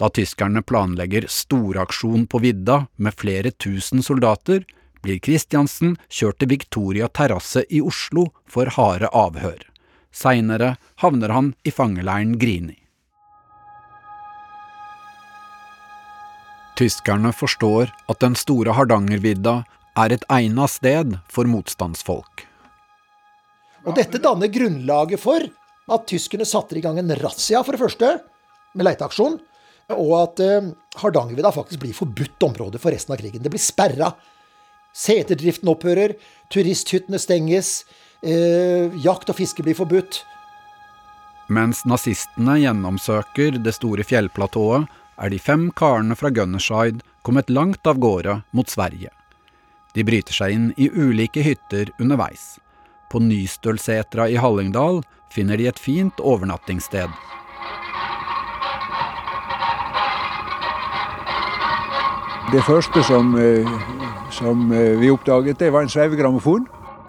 Da 0.00 0.08
tyskerne 0.08 0.62
planlegger 0.64 1.28
storaksjon 1.28 2.24
på 2.26 2.40
vidda 2.42 2.86
med 2.96 3.14
flere 3.18 3.52
tusen 3.52 4.02
soldater, 4.02 4.64
blir 5.02 5.20
Christiansen 5.22 5.96
kjørt 6.08 6.40
til 6.40 6.52
Victoria 6.54 7.08
terrasse 7.10 7.64
i 7.68 7.82
Oslo 7.82 8.28
for 8.48 8.70
harde 8.78 9.10
avhør. 9.12 9.60
Seinere 10.14 10.76
havner 11.02 11.34
han 11.34 11.52
i 11.66 11.72
fangeleiren 11.74 12.38
Grini. 12.38 12.81
Tyskerne 16.82 17.30
forstår 17.30 17.92
at 18.10 18.18
den 18.24 18.34
store 18.34 18.72
Hardangervidda 18.74 19.60
er 20.02 20.14
et 20.16 20.24
egna 20.32 20.64
sted 20.66 21.12
for 21.30 21.46
motstandsfolk. 21.46 22.42
Og 23.86 23.94
dette 23.94 24.18
danner 24.22 24.50
grunnlaget 24.50 25.22
for 25.22 25.44
at 25.92 26.08
tyskerne 26.10 26.46
satte 26.48 26.74
i 26.78 26.82
gang 26.82 26.98
en 26.98 27.12
razzia, 27.20 27.60
for 27.62 27.76
det 27.76 27.82
første, 27.84 28.08
med 28.74 28.88
leiteaksjon. 28.88 29.38
Og 29.94 30.10
at 30.16 30.42
eh, 30.42 30.72
Hardangervidda 30.98 31.52
faktisk 31.54 31.84
blir 31.84 31.94
forbudt 31.94 32.48
område 32.48 32.80
for 32.82 32.94
resten 32.94 33.14
av 33.14 33.20
krigen. 33.20 33.44
Det 33.44 33.52
blir 33.52 33.62
sperra. 33.62 34.10
Seterdriften 34.96 35.70
opphører, 35.70 36.16
turisthyttene 36.50 37.20
stenges, 37.22 37.84
eh, 38.26 38.90
jakt 39.06 39.30
og 39.30 39.38
fiske 39.38 39.62
blir 39.62 39.78
forbudt. 39.78 40.24
Mens 41.52 41.84
nazistene 41.86 42.58
gjennomsøker 42.62 43.60
det 43.62 43.76
store 43.76 44.06
fjellplatået, 44.08 44.90
er 45.16 45.32
de 45.32 45.38
fem 45.38 45.70
karene 45.76 46.16
fra 46.18 46.30
Gunnerside 46.30 47.02
kommet 47.22 47.50
langt 47.50 47.86
av 47.86 47.98
gårde 48.02 48.40
mot 48.50 48.68
Sverige. 48.68 49.10
De 49.92 50.04
bryter 50.04 50.32
seg 50.32 50.54
inn 50.54 50.70
i 50.80 50.88
ulike 50.88 51.42
hytter 51.44 51.92
underveis. 52.00 52.56
På 53.12 53.20
Nystølsetra 53.20 54.28
i 54.32 54.38
Hallingdal 54.40 55.02
finner 55.32 55.60
de 55.60 55.68
et 55.68 55.80
fint 55.80 56.20
overnattingssted. 56.20 57.12
Det 62.52 62.60
første 62.66 63.00
som, 63.04 63.34
eh, 63.40 63.68
som 64.30 64.72
eh, 64.72 64.98
vi 65.00 65.10
oppdaget, 65.12 65.58
det 65.58 65.70
var 65.72 65.82
en 65.86 65.92
sveivegrammofon 65.92 66.66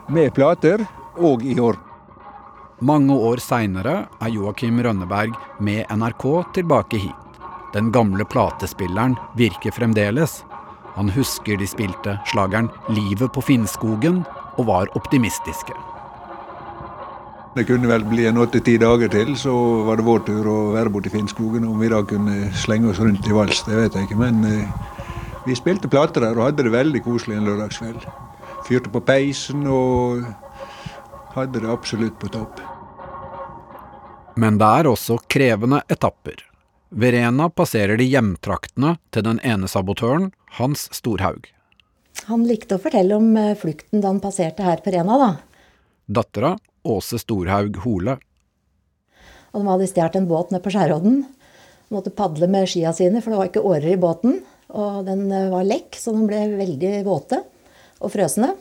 med 0.09 0.31
plater 0.35 0.85
og 1.17 1.43
i 1.43 1.57
år. 1.59 1.75
Mange 2.83 3.15
år 3.15 3.39
seinere 3.43 4.05
er 4.21 4.31
Joakim 4.31 4.79
Rønneberg 4.83 5.35
med 5.59 5.85
NRK 5.91 6.53
tilbake 6.55 6.99
hit. 6.99 7.22
Den 7.73 7.91
gamle 7.91 8.25
platespilleren 8.25 9.15
virker 9.35 9.71
fremdeles. 9.73 10.43
Han 10.93 11.09
husker 11.09 11.57
de 11.57 11.67
spilte 11.67 12.19
slageren 12.29 12.69
'Livet 12.89 13.33
på 13.33 13.41
Finnskogen' 13.41 14.21
og 14.57 14.65
var 14.67 14.91
optimistiske. 14.97 15.73
Det 17.55 17.65
kunne 17.65 17.89
vel 17.89 18.05
bli 18.05 18.25
en 18.25 18.37
åtte-ti 18.37 18.77
dager 18.81 19.09
til, 19.13 19.35
så 19.37 19.53
var 19.85 19.97
det 19.97 20.05
vår 20.05 20.21
tur 20.25 20.47
å 20.49 20.59
være 20.73 20.89
borte 20.93 21.09
i 21.09 21.13
Finnskogen. 21.13 21.65
Om 21.69 21.81
vi 21.81 21.89
da 21.89 22.03
kunne 22.05 22.51
slenge 22.57 22.89
oss 22.89 23.01
rundt 23.01 23.27
i 23.29 23.33
vals, 23.33 23.63
det 23.65 23.77
vet 23.77 23.97
jeg 23.97 24.07
ikke. 24.07 24.21
Men 24.21 24.45
eh, 24.45 24.69
vi 25.45 25.57
spilte 25.57 25.89
plater 25.89 26.25
der 26.25 26.37
og 26.37 26.47
hadde 26.47 26.65
det 26.65 26.73
veldig 26.73 27.03
koselig 27.05 27.37
en 27.37 27.49
lørdagskveld. 27.49 28.07
Fyrte 28.69 28.93
på 28.93 29.01
peisen 29.05 29.67
og 29.67 30.23
hadde 31.33 31.61
det 31.61 31.69
absolutt 31.73 32.17
på 32.21 32.29
topp. 32.33 32.61
Men 34.37 34.57
det 34.57 34.73
er 34.79 34.89
også 34.89 35.19
krevende 35.29 35.83
etapper. 35.89 36.52
Ved 36.93 37.15
Rena 37.15 37.47
passerer 37.49 37.97
de 37.97 38.05
hjemtraktene 38.05 38.97
til 39.09 39.23
den 39.25 39.39
ene 39.41 39.65
sabotøren, 39.65 40.27
Hans 40.59 40.85
Storhaug. 40.93 41.47
Han 42.27 42.43
likte 42.45 42.77
å 42.77 42.81
fortelle 42.83 43.17
om 43.17 43.31
eh, 43.39 43.55
flukten 43.57 44.03
da 44.03 44.11
han 44.11 44.21
passerte 44.21 44.61
her 44.61 44.83
på 44.85 44.93
Rena, 44.93 45.17
da. 45.17 45.29
Dattera, 46.05 46.51
Åse 46.85 47.17
Storhaug 47.17 47.79
Hole. 47.81 48.19
Og 49.53 49.63
de 49.63 49.71
hadde 49.71 49.87
stjålet 49.89 50.19
en 50.19 50.29
båt 50.29 50.53
nede 50.53 50.61
på 50.61 50.75
Skjærodden. 50.75 51.23
Måtte 51.93 52.13
padle 52.13 52.45
med 52.51 52.69
skia 52.69 52.93
sine, 52.93 53.23
for 53.25 53.33
det 53.33 53.41
var 53.41 53.49
ikke 53.49 53.65
årer 53.65 53.89
i 53.95 53.99
båten. 54.05 54.37
Og 54.77 55.01
den 55.09 55.25
eh, 55.33 55.49
var 55.49 55.65
lekk, 55.65 55.97
så 55.97 56.13
den 56.13 56.29
ble 56.29 56.45
veldig 56.59 56.93
våte 57.09 57.41
og 58.03 58.13
frøsne. 58.13 58.53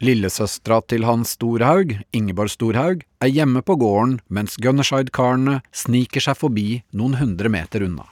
Lillesøstera 0.00 0.78
til 0.88 1.04
Hans 1.04 1.34
Storhaug, 1.36 1.90
Ingeborg 2.16 2.48
Storhaug, 2.54 3.02
er 3.20 3.28
hjemme 3.28 3.60
på 3.60 3.74
gården 3.76 4.14
mens 4.32 4.54
Gunnerside-karene 4.56 5.58
sniker 5.76 6.24
seg 6.24 6.38
forbi 6.40 6.80
noen 6.96 7.18
hundre 7.20 7.50
meter 7.52 7.84
unna. 7.84 8.06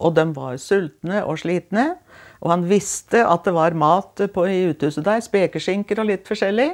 Og 0.00 0.14
de 0.16 0.24
var 0.32 0.56
sultne 0.56 1.20
og 1.28 1.42
slitne. 1.42 1.98
Og 2.40 2.50
han 2.54 2.64
visste 2.70 3.20
at 3.20 3.44
det 3.44 3.52
var 3.54 3.76
mat 3.78 4.24
på 4.32 4.46
i 4.48 4.62
uthuset 4.70 5.04
der, 5.06 5.20
spekeskinker 5.22 6.00
og 6.00 6.08
litt 6.08 6.24
forskjellig. 6.30 6.70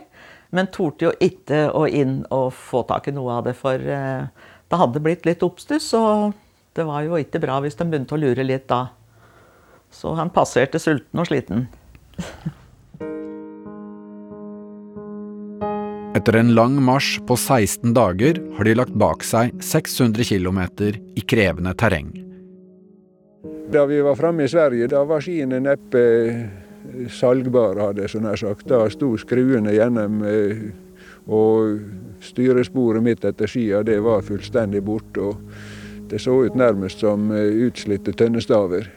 Men 0.55 0.71
torde 0.73 1.09
jo 1.09 1.13
ikke 1.21 1.67
å 1.75 1.83
inn 1.91 2.23
og 2.33 2.53
få 2.57 2.85
tak 2.89 3.11
i 3.11 3.17
noe 3.17 3.41
av 3.41 3.49
det, 3.51 3.57
for 3.59 3.83
eh, 3.83 4.31
det 4.71 4.81
hadde 4.81 5.03
blitt 5.05 5.27
litt 5.27 5.43
oppstuss. 5.45 5.91
Og 5.99 6.31
det 6.79 6.87
var 6.87 7.03
jo 7.05 7.19
ikke 7.19 7.43
bra 7.43 7.59
hvis 7.67 7.77
de 7.77 7.89
begynte 7.91 8.15
å 8.15 8.23
lure 8.23 8.47
litt 8.47 8.71
da. 8.71 8.87
Så 9.91 10.15
han 10.15 10.31
passerte 10.31 10.79
sulten 10.81 11.19
og 11.19 11.29
sliten. 11.29 11.67
Etter 16.19 16.35
en 16.35 16.49
lang 16.55 16.81
marsj 16.83 17.21
på 17.29 17.37
16 17.39 17.93
dager 17.95 18.41
har 18.57 18.67
de 18.67 18.73
lagt 18.75 18.95
bak 18.99 19.23
seg 19.23 19.53
600 19.63 20.25
km 20.27 20.59
i 21.15 21.23
krevende 21.23 21.75
terreng. 21.79 22.09
Da 23.71 23.85
vi 23.87 24.01
var 24.03 24.19
framme 24.19 24.49
i 24.49 24.51
Sverige, 24.51 24.89
da 24.91 25.05
var 25.07 25.23
skiene 25.23 25.61
neppe 25.63 26.03
salgbare, 27.15 27.91
hadde 27.91 28.03
jeg 28.03 28.15
så 28.17 28.25
nær 28.25 28.41
sagt. 28.41 28.67
Da 28.67 28.81
sto 28.91 29.13
skruene 29.21 29.77
gjennom, 29.77 30.19
eh, 30.27 30.67
og 31.31 31.79
styresporet 32.25 33.05
mitt 33.05 33.23
etter 33.29 33.47
skia 33.47 33.85
det 33.87 34.01
var 34.03 34.27
fullstendig 34.27 34.83
borte. 34.83 35.21
og 35.21 36.09
Det 36.11 36.19
så 36.19 36.35
ut 36.49 36.57
nærmest 36.57 36.99
som 36.99 37.31
eh, 37.31 37.69
utslitte 37.69 38.17
tønnestaver. 38.17 38.91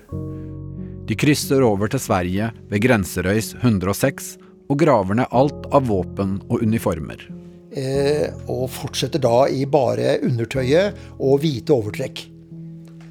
De 1.05 1.15
krysser 1.15 1.61
over 1.61 1.87
til 1.87 1.99
Sverige 1.99 2.49
ved 2.71 2.81
Grenserøys 2.81 3.53
106 3.61 4.37
og 4.71 4.79
graver 4.79 5.19
ned 5.19 5.35
alt 5.35 5.67
av 5.75 5.89
våpen 5.89 6.37
og 6.47 6.63
uniformer. 6.63 7.25
Eh, 7.71 8.27
og 8.51 8.67
fortsetter 8.71 9.21
da 9.23 9.45
i 9.51 9.65
bare 9.69 10.17
undertøyet 10.27 10.97
og 11.19 11.41
hvite 11.43 11.75
overtrekk. 11.75 12.23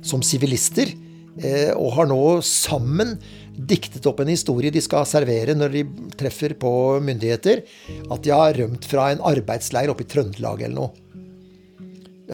Som 0.05 0.25
sivilister. 0.25 0.93
Eh, 1.41 1.71
og 1.77 1.95
har 1.97 2.09
nå 2.11 2.41
sammen 2.45 3.15
diktet 3.61 4.07
opp 4.09 4.23
en 4.23 4.33
historie 4.33 4.73
de 4.73 4.81
skal 4.83 5.07
servere 5.09 5.55
når 5.57 5.75
de 5.75 5.85
treffer 6.19 6.57
på 6.61 6.73
myndigheter. 7.05 7.65
At 8.09 8.25
de 8.25 8.35
har 8.35 8.57
rømt 8.57 8.89
fra 8.89 9.11
en 9.13 9.25
arbeidsleir 9.33 9.93
oppe 9.93 10.07
i 10.07 10.11
Trøndelag 10.11 10.65
eller 10.67 10.77
noe. 10.81 11.07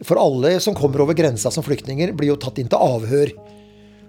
For 0.05 0.21
alle 0.21 0.59
som 0.61 0.77
kommer 0.77 1.03
over 1.03 1.17
grensa 1.17 1.51
som 1.51 1.65
flyktninger, 1.65 2.13
blir 2.13 2.35
jo 2.35 2.41
tatt 2.41 2.59
inn 2.61 2.69
til 2.69 2.83
avhør. 2.83 3.33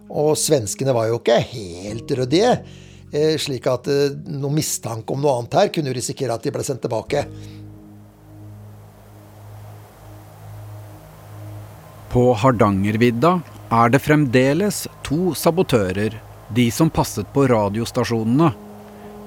Og 0.08 0.34
svenskene 0.40 0.96
var 0.96 1.10
jo 1.10 1.22
ikke 1.22 1.40
helt 1.54 2.12
ryddige. 2.20 2.58
Eh, 3.12 3.38
slik 3.39 3.67
at 3.72 3.88
eh, 3.88 4.12
noen 4.28 4.58
mistanke 4.58 5.15
om 5.15 5.22
noe 5.24 5.38
annet 5.39 5.56
her 5.56 5.72
kunne 5.72 5.93
risikere 5.96 6.36
at 6.36 6.43
de 6.43 6.52
ble 6.52 6.63
sendt 6.65 6.84
tilbake. 6.84 7.24
På 12.12 12.32
Hardangervidda 12.39 13.38
er 13.78 13.91
det 13.93 14.04
fremdeles 14.04 14.86
to 15.08 15.34
sabotører, 15.36 16.15
de 16.56 16.67
som 16.72 16.91
passet 16.91 17.28
på 17.36 17.48
radiostasjonene. 17.52 18.54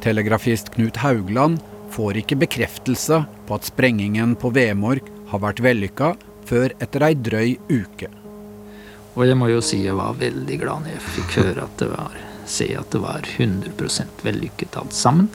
Telegrafist 0.05 0.73
Knut 0.77 1.01
Haugland 1.01 1.61
får 1.93 2.23
ikke 2.23 2.39
bekreftelse 2.45 3.23
på 3.49 3.57
at 3.57 3.69
sprengingen 3.69 4.33
på 4.41 4.53
Vemork 4.57 5.09
har 5.33 5.45
vært 5.45 5.61
vellykka 5.65 6.15
før 6.49 6.73
etter 6.81 7.05
ei 7.07 7.15
drøy 7.17 7.55
uke. 7.69 8.09
Og 9.17 9.27
jeg 9.27 9.37
må 9.37 9.51
jo 9.51 9.61
si 9.65 9.83
jeg 9.85 9.97
var 9.99 10.17
veldig 10.21 10.61
glad 10.61 10.85
når 10.85 10.97
jeg 10.97 11.07
fikk 11.17 11.39
høre 11.43 11.67
at 11.67 11.81
det 11.83 11.91
var, 11.93 12.21
se 12.51 12.67
at 12.79 12.91
det 12.93 13.01
var 13.03 13.27
100 13.37 14.07
vellykket 14.27 14.77
alt 14.77 14.97
sammen. 14.97 15.29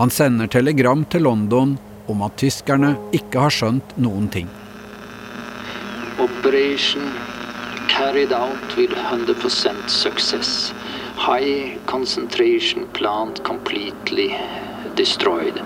Han 0.00 0.10
sender 0.10 0.46
telegram 0.46 1.04
til 1.04 1.22
London 1.28 1.76
om 2.08 2.22
at 2.26 2.38
tyskerne 2.40 2.94
ikke 3.16 3.42
har 3.44 3.52
skjønt 3.54 3.96
noen 4.00 4.30
ting. 4.32 4.48
Operation 6.20 7.12
carried 7.88 8.32
out 8.32 8.76
with 8.76 8.94
100% 8.94 9.88
success. 9.88 10.72
High 11.16 11.76
concentration 11.86 12.88
plant 12.92 13.44
completely 13.44 14.30
destroyed. 14.96 15.60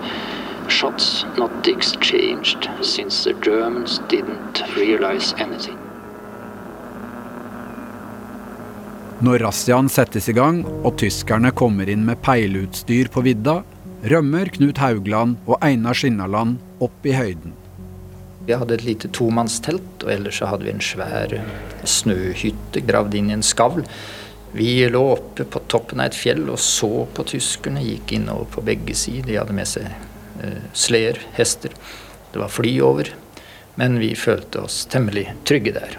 Shots 0.67 1.25
not 1.37 1.67
exchanged 1.67 2.69
since 2.81 3.23
the 3.23 3.33
Germans 3.33 3.99
didn't 4.09 4.63
realize 4.75 5.33
anything. 5.37 5.84
Når 9.23 9.45
razziaen 9.45 9.87
settes 9.87 10.25
i 10.27 10.33
gang 10.35 10.57
og 10.67 10.97
tyskerne 10.99 11.53
kommer 11.55 11.87
inn 11.87 12.01
med 12.03 12.19
peileutstyr 12.25 13.07
på 13.13 13.21
vidda, 13.23 13.61
rømmer 14.11 14.49
Knut 14.57 14.81
Haugland 14.83 15.37
og 15.47 15.61
Einar 15.63 15.95
Skinnaland 15.95 16.57
opp 16.83 17.07
i 17.07 17.13
høyden. 17.15 17.53
Vi 18.45 18.57
hadde 18.59 18.75
et 18.75 18.83
lite 18.83 19.09
tomannstelt, 19.15 20.03
og 20.03 20.11
ellers 20.11 20.41
så 20.41 20.49
hadde 20.51 20.67
vi 20.67 20.73
en 20.73 20.83
svær 20.83 21.31
snøhytte 21.87 22.83
gravd 22.85 23.15
inn 23.15 23.31
i 23.31 23.37
en 23.37 23.45
skavl. 23.45 23.85
Vi 24.55 24.83
lå 24.91 25.03
oppe 25.15 25.47
på 25.47 25.63
toppen 25.71 26.03
av 26.03 26.11
et 26.11 26.19
fjell 26.19 26.43
og 26.51 26.59
så 26.59 27.07
på 27.15 27.25
tyskerne. 27.31 27.83
Gikk 27.87 28.17
innover 28.19 28.51
på 28.51 28.65
begge 28.67 28.99
sider. 28.99 29.31
De 29.31 29.39
hadde 29.39 29.55
med 29.55 29.71
seg 29.71 29.87
eh, 29.87 30.59
sleder, 30.75 31.23
hester. 31.39 31.71
Det 32.33 32.43
var 32.43 32.51
fly 32.51 32.75
over. 32.83 33.15
Men 33.79 33.95
vi 34.03 34.11
følte 34.19 34.67
oss 34.67 34.83
temmelig 34.91 35.29
trygge 35.47 35.75
der. 35.79 35.97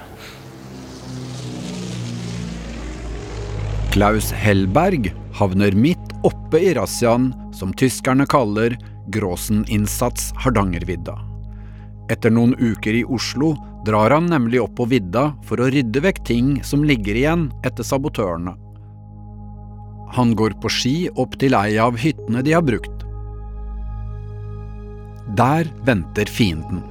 Klaus 3.97 4.27
Hellberg 4.29 5.07
havner 5.33 5.73
midt 5.73 6.11
oppe 6.29 6.59
i 6.61 6.75
razziaen 6.77 7.31
som 7.57 7.71
tyskerne 7.73 8.27
kaller 8.29 8.75
Gråsen-innsats 9.09 10.35
Hardangervidda. 10.45 11.15
Etter 12.13 12.35
noen 12.37 12.53
uker 12.61 12.99
i 12.99 13.07
Oslo 13.09 13.55
drar 13.87 14.13
han 14.13 14.29
nemlig 14.29 14.61
opp 14.61 14.75
på 14.77 14.85
vidda 14.91 15.31
for 15.49 15.65
å 15.65 15.71
rydde 15.73 16.03
vekk 16.05 16.21
ting 16.29 16.51
som 16.61 16.85
ligger 16.85 17.17
igjen 17.17 17.47
etter 17.65 17.89
sabotørene. 17.89 18.53
Han 20.19 20.37
går 20.37 20.59
på 20.61 20.75
ski 20.77 20.95
opp 21.17 21.39
til 21.41 21.57
ei 21.57 21.81
av 21.81 21.97
hyttene 21.97 22.45
de 22.45 22.53
har 22.53 22.69
brukt. 22.69 23.09
Der 25.41 25.73
venter 25.89 26.29
fienden. 26.29 26.85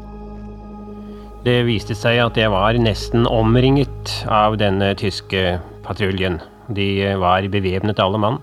Det 1.45 1.59
viste 1.69 1.93
seg 1.93 2.17
at 2.25 2.41
jeg 2.41 2.49
var 2.49 2.81
nesten 2.81 3.29
omringet 3.29 4.17
av 4.25 4.57
denne 4.57 4.95
tyske 4.97 5.59
patruljen. 5.85 6.41
De 6.73 6.87
var 7.21 7.45
bevæpnet 7.51 7.99
alle 7.99 8.21
mann. 8.21 8.39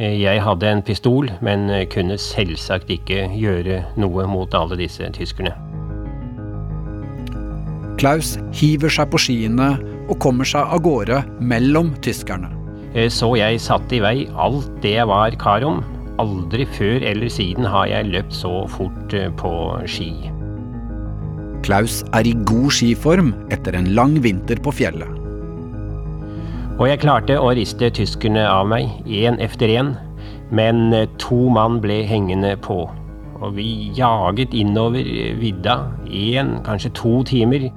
Jeg 0.00 0.40
hadde 0.40 0.68
en 0.70 0.82
pistol, 0.82 1.28
men 1.44 1.68
kunne 1.92 2.16
selvsagt 2.16 2.88
ikke 2.88 3.26
gjøre 3.36 3.82
noe 4.00 4.24
mot 4.30 4.54
alle 4.56 4.78
disse 4.80 5.04
tyskerne. 5.12 5.52
Klaus 8.00 8.38
hiver 8.56 8.88
seg 8.88 9.10
på 9.12 9.20
skiene 9.20 9.74
og 10.08 10.16
kommer 10.24 10.48
seg 10.48 10.72
av 10.72 10.80
gårde 10.86 11.20
mellom 11.44 11.92
tyskerne. 12.00 12.48
Så 13.12 13.34
jeg 13.36 13.60
satte 13.60 13.98
i 13.98 14.02
vei 14.02 14.16
alt 14.40 14.70
det 14.80 14.96
jeg 14.96 15.10
var 15.10 15.36
kar 15.42 15.66
om. 15.68 15.82
Aldri 16.20 16.64
før 16.78 17.04
eller 17.12 17.28
siden 17.32 17.68
har 17.68 17.90
jeg 17.92 18.08
løpt 18.08 18.32
så 18.40 18.64
fort 18.72 19.12
på 19.36 19.52
ski. 19.84 20.14
Klaus 21.60 22.00
er 22.16 22.24
i 22.24 22.32
god 22.48 22.72
skiform 22.72 23.34
etter 23.52 23.76
en 23.76 23.92
lang 23.92 24.16
vinter 24.24 24.60
på 24.64 24.72
fjellet. 24.72 25.19
Og 26.80 26.88
jeg 26.88 27.02
klarte 27.02 27.34
å 27.36 27.50
riste 27.52 27.90
tyskerne 27.92 28.40
av 28.48 28.64
meg, 28.70 28.88
én 29.04 29.36
efter 29.44 29.68
én. 29.68 29.92
Men 30.48 30.88
to 31.20 31.36
mann 31.52 31.76
ble 31.84 32.00
hengende 32.08 32.54
på. 32.64 32.86
Og 33.40 33.52
vi 33.58 33.92
jaget 33.96 34.56
innover 34.56 35.04
vidda 35.36 35.76
én, 36.08 36.56
kanskje 36.64 36.94
to 36.96 37.20
timer. 37.28 37.68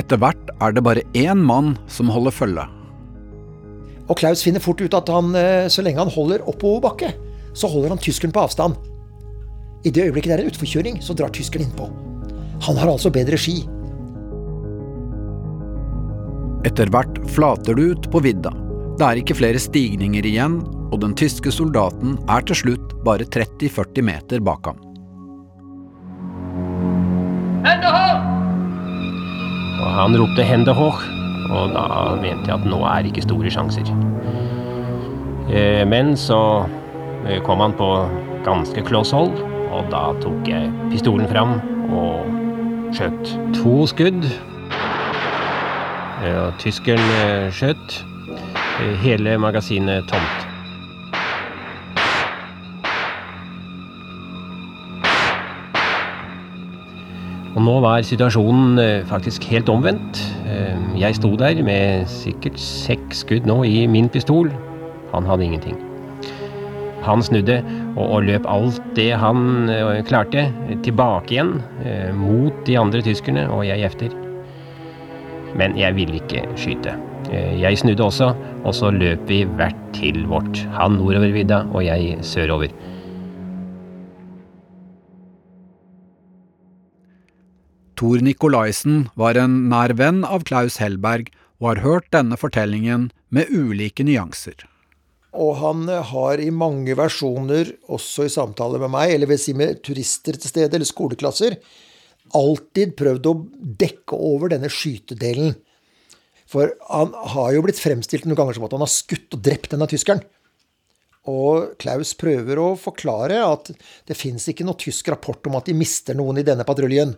Etter 0.00 0.16
hvert 0.16 0.50
er 0.64 0.72
det 0.72 0.86
bare 0.86 1.04
én 1.12 1.44
mann 1.44 1.74
som 1.92 2.08
holder 2.08 2.32
følge. 2.32 2.64
Og 4.08 4.16
Klaus 4.16 4.40
finner 4.40 4.64
fort 4.64 4.80
ut 4.80 4.96
at 4.96 5.12
han, 5.12 5.36
så 5.68 5.84
lenge 5.84 6.00
han 6.00 6.16
holder 6.16 6.48
oppoverbakke, 6.48 7.12
så 7.52 7.68
holder 7.68 7.92
han 7.92 8.00
tyskeren 8.00 8.32
på 8.32 8.48
avstand. 8.48 8.80
I 9.84 9.92
det 9.92 10.08
øyeblikket 10.08 10.32
det 10.32 10.38
er 10.38 10.46
en 10.46 10.54
utforkjøring, 10.54 11.02
så 11.04 11.12
drar 11.12 11.36
tyskeren 11.36 11.68
innpå. 11.68 11.92
Han 12.64 12.80
har 12.80 12.88
altså 12.88 13.12
bedre 13.12 13.36
ski. 13.36 13.60
Etter 16.68 16.90
hvert 16.92 17.16
flater 17.32 17.78
det 17.78 17.84
ut 17.92 18.06
på 18.12 18.20
vidda. 18.20 18.50
Det 18.98 19.06
er 19.06 19.20
ikke 19.20 19.36
flere 19.38 19.60
stigninger 19.62 20.26
igjen, 20.26 20.58
og 20.92 21.00
den 21.00 21.14
tyske 21.16 21.52
soldaten 21.54 22.18
er 22.28 22.44
til 22.44 22.58
slutt 22.60 22.92
bare 23.06 23.24
30-40 23.24 24.04
meter 24.04 24.42
bak 24.44 24.68
ham. 24.68 24.82
Og 29.78 29.88
han 29.94 30.16
ropte 30.18 30.44
'Hende 30.44 30.74
hoch', 30.74 31.04
og 31.48 31.72
da 31.72 31.84
mente 32.20 32.50
jeg 32.50 32.58
at 32.58 32.66
nå 32.66 32.82
er 32.84 33.06
ikke 33.08 33.24
store 33.24 33.50
sjanser. 33.50 33.86
Men 35.88 36.16
så 36.16 36.66
kom 37.46 37.60
han 37.64 37.72
på 37.72 37.88
ganske 38.44 38.82
kloss 38.84 39.10
hold, 39.16 39.38
og 39.72 39.88
da 39.90 40.12
tok 40.20 40.48
jeg 40.48 40.72
pistolen 40.90 41.28
fram 41.30 41.60
og 41.94 42.26
skjøt 42.92 43.54
to 43.54 43.86
skudd. 43.86 44.26
Og 46.18 46.52
tyskeren 46.58 47.00
skjøt. 47.54 48.00
Hele 49.04 49.36
magasinet 49.38 50.06
tomt. 50.10 50.44
Og 57.54 57.64
nå 57.66 57.78
var 57.82 58.02
situasjonen 58.06 58.78
faktisk 59.06 59.46
helt 59.50 59.70
omvendt. 59.70 60.20
Jeg 60.98 61.18
sto 61.18 61.32
der 61.38 61.62
med 61.62 62.06
sikkert 62.10 62.58
seks 62.62 63.24
skudd 63.24 63.46
nå 63.46 63.62
i 63.66 63.86
min 63.90 64.10
pistol. 64.10 64.50
Han 65.14 65.26
hadde 65.26 65.46
ingenting. 65.46 65.78
Han 67.06 67.22
snudde 67.22 67.62
og, 67.96 68.04
og 68.04 68.22
løp 68.26 68.46
alt 68.50 68.82
det 68.98 69.12
han 69.22 69.70
klarte, 70.06 70.48
tilbake 70.86 71.38
igjen 71.38 71.60
mot 72.18 72.64
de 72.66 72.78
andre 72.78 73.02
tyskerne, 73.06 73.48
og 73.50 73.66
jeg 73.70 73.86
efter. 73.86 74.14
Men 75.58 75.74
jeg 75.78 75.96
ville 75.96 76.20
ikke 76.20 76.44
skyte. 76.58 76.94
Jeg 77.58 77.78
snudde 77.80 78.04
også, 78.06 78.30
og 78.64 78.74
så 78.76 78.92
løp 78.94 79.26
vi 79.28 79.42
hvert 79.58 79.80
til 79.96 80.22
vårt. 80.30 80.62
Han 80.78 80.96
nordover 81.00 81.34
vidda, 81.34 81.64
og 81.74 81.84
jeg 81.84 82.22
sørover. 82.24 82.72
Tor 87.98 88.22
Nikolaisen 88.22 89.08
var 89.18 89.34
en 89.42 89.64
nær 89.72 89.96
venn 89.98 90.22
av 90.22 90.46
Klaus 90.46 90.78
Hellberg 90.78 91.32
og 91.58 91.72
har 91.72 91.80
hørt 91.82 92.12
denne 92.14 92.38
fortellingen 92.38 93.08
med 93.34 93.50
ulike 93.50 94.06
nyanser. 94.06 94.62
Og 95.34 95.56
han 95.58 95.82
har 95.90 96.40
i 96.40 96.52
mange 96.54 96.94
versjoner, 96.96 97.74
også 97.90 98.28
i 98.28 98.32
samtaler 98.32 98.80
med 98.84 98.94
meg, 98.94 99.16
eller 99.16 99.28
vil 99.32 99.40
si 99.42 99.52
med 99.58 99.82
turister 99.82 100.38
til 100.38 100.54
stede, 100.54 100.70
eller 100.78 100.88
skoleklasser, 100.88 101.58
alltid 102.36 102.96
prøvd 102.98 103.28
å 103.30 103.34
dekke 103.80 104.18
over 104.18 104.52
denne 104.52 104.70
skytedelen. 104.72 105.54
For 106.48 106.72
han 106.88 107.12
har 107.34 107.52
jo 107.54 107.62
blitt 107.66 107.80
fremstilt 107.80 108.24
noen 108.24 108.38
ganger 108.38 108.56
som 108.56 108.66
at 108.66 108.74
han 108.76 108.84
har 108.84 108.92
skutt 108.92 109.36
og 109.36 109.42
drept 109.44 109.72
denne 109.74 109.88
tyskeren. 109.90 110.22
Og 111.28 111.74
Klaus 111.82 112.14
prøver 112.16 112.60
å 112.62 112.70
forklare 112.80 113.42
at 113.44 113.68
det 114.08 114.16
fins 114.16 114.46
ikke 114.48 114.64
noe 114.64 114.78
tysk 114.80 115.10
rapport 115.12 115.44
om 115.50 115.58
at 115.58 115.68
de 115.68 115.76
mister 115.76 116.16
noen 116.16 116.40
i 116.40 116.46
denne 116.46 116.64
patruljen. 116.68 117.12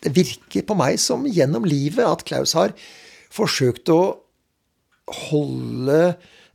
Det 0.00 0.14
virker 0.16 0.64
på 0.64 0.76
meg 0.78 0.96
som 1.02 1.26
gjennom 1.28 1.66
livet 1.68 2.06
at 2.06 2.24
Klaus 2.28 2.56
har 2.56 2.72
forsøkt 3.30 3.92
å 3.92 4.00
holde 5.28 6.14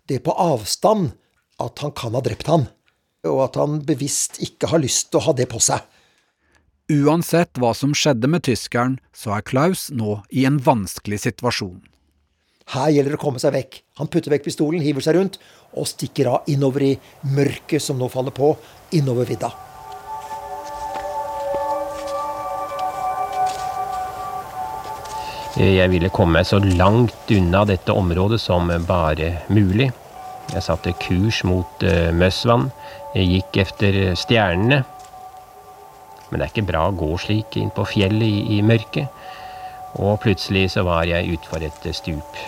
det 0.10 0.24
på 0.26 0.34
avstand 0.34 1.14
at 1.62 1.84
han 1.84 1.94
kan 1.96 2.16
ha 2.18 2.22
drept 2.24 2.50
han, 2.50 2.66
og 3.28 3.44
at 3.46 3.60
han 3.60 3.80
bevisst 3.86 4.40
ikke 4.44 4.72
har 4.74 4.82
lyst 4.82 5.12
til 5.12 5.22
å 5.22 5.28
ha 5.30 5.36
det 5.38 5.48
på 5.52 5.62
seg. 5.64 5.84
Uansett 6.86 7.58
hva 7.58 7.72
som 7.74 7.96
skjedde 7.98 8.30
med 8.30 8.44
tyskeren, 8.46 9.00
så 9.10 9.32
er 9.34 9.46
Klaus 9.46 9.88
nå 9.90 10.20
i 10.30 10.44
en 10.46 10.60
vanskelig 10.62 11.24
situasjon. 11.24 11.80
Her 12.76 12.92
gjelder 12.94 13.16
det 13.16 13.18
å 13.18 13.24
komme 13.24 13.42
seg 13.42 13.56
vekk. 13.56 13.80
Han 13.98 14.10
putter 14.14 14.30
vekk 14.30 14.46
pistolen, 14.46 14.84
hiver 14.86 15.02
seg 15.02 15.18
rundt 15.18 15.40
og 15.74 15.90
stikker 15.90 16.30
av 16.30 16.50
innover 16.50 16.86
i 16.86 16.92
mørket 17.34 17.82
som 17.82 17.98
nå 17.98 18.06
faller 18.14 18.34
på, 18.38 18.54
innover 18.94 19.26
vidda. 19.26 19.50
Jeg 25.58 25.90
ville 25.90 26.14
komme 26.14 26.38
meg 26.38 26.50
så 26.52 26.60
langt 26.62 27.32
unna 27.34 27.66
dette 27.66 27.98
området 27.98 28.44
som 28.44 28.70
bare 28.86 29.40
mulig. 29.50 29.90
Jeg 30.54 30.62
satte 30.62 30.94
kurs 31.02 31.42
mot 31.48 31.82
uh, 31.82 32.12
Møssvann. 32.14 32.70
Jeg 33.16 33.40
gikk 33.40 33.64
efter 33.66 34.04
stjernene. 34.20 34.84
Men 36.30 36.40
det 36.40 36.48
er 36.48 36.54
ikke 36.54 36.70
bra 36.72 36.88
å 36.90 36.98
gå 36.98 37.12
slik 37.22 37.58
inn 37.60 37.72
på 37.76 37.86
fjellet 37.88 38.26
i, 38.26 38.58
i 38.58 38.62
mørket. 38.66 39.12
Og 40.02 40.18
plutselig 40.24 40.68
så 40.74 40.84
var 40.88 41.08
jeg 41.08 41.38
utfor 41.38 41.64
et 41.64 41.88
stup. 41.96 42.40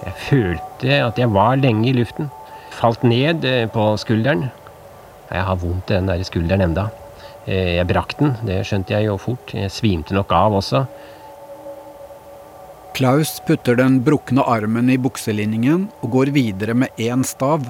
Jeg 0.00 0.16
følte 0.28 1.00
at 1.04 1.18
jeg 1.20 1.32
var 1.34 1.58
lenge 1.60 1.90
i 1.90 1.96
luften. 1.96 2.30
Falt 2.72 3.02
ned 3.04 3.44
uh, 3.44 3.66
på 3.72 3.90
skulderen. 4.00 4.48
Jeg 5.30 5.46
har 5.46 5.60
vondt 5.60 5.90
i 5.90 5.98
den 5.98 6.08
der 6.08 6.22
skulderen 6.26 6.70
enda. 6.70 6.88
Uh, 7.48 7.76
jeg 7.76 7.88
brakk 7.90 8.16
den, 8.20 8.36
det 8.46 8.62
skjønte 8.68 8.94
jeg 8.94 9.10
jo 9.10 9.18
fort. 9.20 9.52
Jeg 9.56 9.74
svimte 9.74 10.16
nok 10.16 10.32
av 10.36 10.56
også. 10.62 10.84
Klaus 12.96 13.36
putter 13.46 13.78
den 13.78 14.00
brukne 14.04 14.44
armen 14.44 14.90
i 14.92 14.98
bukselinningen 15.00 15.86
og 16.02 16.10
går 16.16 16.32
videre 16.34 16.74
med 16.76 16.98
én 17.00 17.22
stav. 17.26 17.64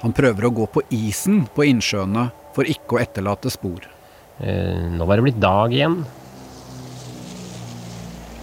Han 0.00 0.16
prøver 0.16 0.46
å 0.46 0.54
gå 0.56 0.66
på 0.72 0.82
isen 0.96 1.44
på 1.54 1.66
innsjøene 1.68 2.30
for 2.56 2.68
ikke 2.68 2.96
å 2.96 3.02
etterlate 3.02 3.52
spor. 3.52 3.84
Eh, 4.40 4.86
nå 4.96 5.04
var 5.04 5.20
det 5.20 5.26
blitt 5.28 5.42
dag 5.42 5.72
igjen. 5.74 6.00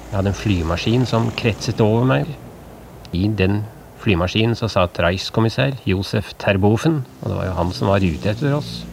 Jeg 0.08 0.14
hadde 0.14 0.32
en 0.32 0.38
flymaskin 0.38 1.08
som 1.10 1.32
kretset 1.38 1.82
over 1.84 2.06
meg. 2.08 2.30
I 3.18 3.26
den 3.40 3.64
flymaskinen 4.04 4.56
så 4.56 4.70
satt 4.72 5.00
Reichskommissær 5.02 5.80
Josef 5.90 6.34
Terboven, 6.40 7.02
og 7.22 7.32
det 7.32 7.40
var 7.40 7.50
jo 7.50 7.58
han 7.58 7.74
som 7.76 7.90
var 7.92 8.06
ute 8.06 8.32
etter 8.32 8.56
oss. 8.60 8.86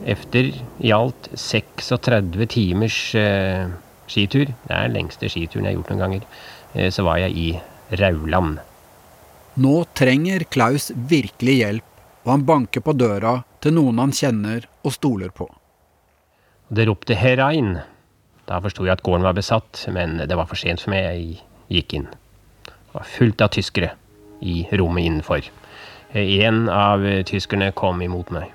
efter 0.00 0.46
i 0.80 0.90
alt 0.96 1.28
36 1.36 2.46
timers 2.48 3.14
eh, 3.14 3.68
skitur, 4.08 4.46
det 4.48 4.72
er 4.72 4.88
den 4.88 4.96
lengste 4.96 5.28
skituren 5.28 5.66
jeg 5.66 5.74
har 5.74 5.76
gjort 5.76 5.90
noen 5.90 6.00
ganger, 6.00 6.22
eh, 6.72 6.88
så 6.88 7.04
var 7.04 7.18
jeg 7.20 7.36
i 7.36 7.98
Rauland. 8.00 8.58
Nå 9.60 9.74
trenger 9.92 10.46
Klaus 10.48 10.88
virkelig 10.94 11.58
hjelp, 11.60 11.90
og 12.24 12.32
han 12.32 12.46
banker 12.48 12.80
på 12.80 12.96
døra 12.96 13.42
til 13.60 13.76
noen 13.76 14.00
han 14.00 14.12
kjenner 14.16 14.66
og 14.84 14.94
stoler 14.96 15.32
på. 15.34 15.48
Det 16.70 16.86
ropte 16.88 17.14
'herein'. 17.14 17.80
Da 18.46 18.60
forsto 18.60 18.84
jeg 18.84 18.92
at 18.92 19.02
gården 19.02 19.22
var 19.22 19.34
besatt, 19.34 19.86
men 19.92 20.18
det 20.18 20.36
var 20.36 20.46
for 20.46 20.56
sent 20.56 20.80
for 20.80 20.90
meg. 20.90 21.02
Jeg 21.02 21.40
gikk 21.70 21.94
inn. 21.94 22.08
Det 22.64 22.94
var 22.94 23.04
fullt 23.04 23.40
av 23.40 23.48
tyskere 23.48 23.90
i 24.42 24.66
rommet 24.72 25.04
innenfor. 25.04 25.42
En 26.14 26.68
av 26.68 27.04
tyskerne 27.24 27.72
kom 27.72 28.02
imot 28.02 28.30
meg. 28.30 28.50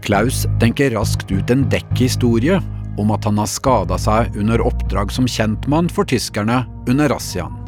Klaus 0.00 0.46
tenker 0.60 0.90
raskt 0.96 1.30
ut 1.30 1.50
en 1.50 1.68
dekkhistorie 1.68 2.62
om 2.98 3.10
at 3.10 3.24
han 3.24 3.38
har 3.38 3.46
skada 3.46 3.98
seg 4.00 4.34
under 4.40 4.62
oppdrag 4.64 5.12
som 5.12 5.28
kjentmann 5.28 5.90
for 5.92 6.08
tyskerne 6.08 6.64
under 6.88 7.12
razziaen. 7.12 7.59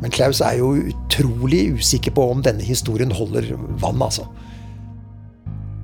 Men 0.00 0.12
Klaus 0.14 0.40
er 0.44 0.56
jo 0.60 0.72
utrolig 0.90 1.66
usikker 1.76 2.14
på 2.16 2.24
om 2.32 2.40
denne 2.44 2.64
historien 2.64 3.12
holder 3.12 3.52
vann, 3.82 4.00
altså. 4.00 4.24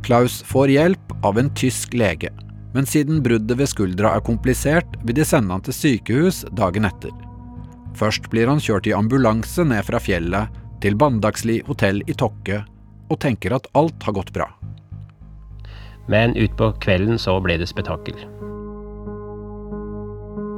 Klaus 0.06 0.40
får 0.46 0.72
hjelp 0.72 1.14
av 1.26 1.38
en 1.40 1.50
tysk 1.58 1.94
lege, 1.98 2.30
men 2.76 2.86
siden 2.88 3.22
bruddet 3.24 3.58
ved 3.58 3.68
skuldra 3.68 4.14
er 4.16 4.24
komplisert, 4.24 4.96
vil 5.04 5.18
de 5.18 5.26
sende 5.26 5.52
han 5.52 5.64
til 5.66 5.76
sykehus 5.76 6.44
dagen 6.56 6.88
etter. 6.88 7.12
Først 7.96 8.28
blir 8.32 8.48
han 8.48 8.60
kjørt 8.60 8.88
i 8.88 8.94
ambulanse 8.96 9.64
ned 9.64 9.84
fra 9.88 10.00
fjellet 10.00 10.52
til 10.84 10.96
Bandagsli 11.00 11.62
hotell 11.68 12.02
i 12.06 12.16
Tokke, 12.16 12.62
og 13.10 13.20
tenker 13.22 13.54
at 13.56 13.68
alt 13.78 14.02
har 14.04 14.16
gått 14.16 14.32
bra. 14.36 14.48
Men 16.12 16.36
utpå 16.38 16.70
kvelden 16.84 17.18
så 17.18 17.38
ble 17.42 17.56
det 17.58 17.68
spetakkel. 17.70 18.18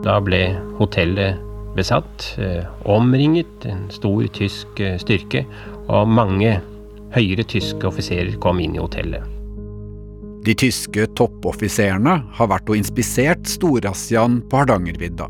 Da 0.05 0.19
ble 0.23 0.43
hotellet 0.79 1.48
besatt, 1.79 2.35
eh, 2.43 2.67
omringet, 2.85 3.65
en 3.69 3.87
stor 3.95 4.27
tysk 4.35 4.81
eh, 4.83 4.99
styrke, 5.01 5.45
og 5.89 6.11
mange 6.11 6.59
høyere 7.15 7.47
tyske 7.49 7.89
offiserer 7.89 8.37
kom 8.43 8.61
inn 8.61 8.77
i 8.77 8.83
hotellet. 8.83 9.25
De 10.47 10.55
tyske 10.57 11.09
toppoffiserene 11.19 12.15
har 12.39 12.51
vært 12.51 12.71
og 12.71 12.79
inspisert 12.79 13.49
storrazziaen 13.51 14.41
på 14.49 14.61
Hardangervidda. 14.61 15.29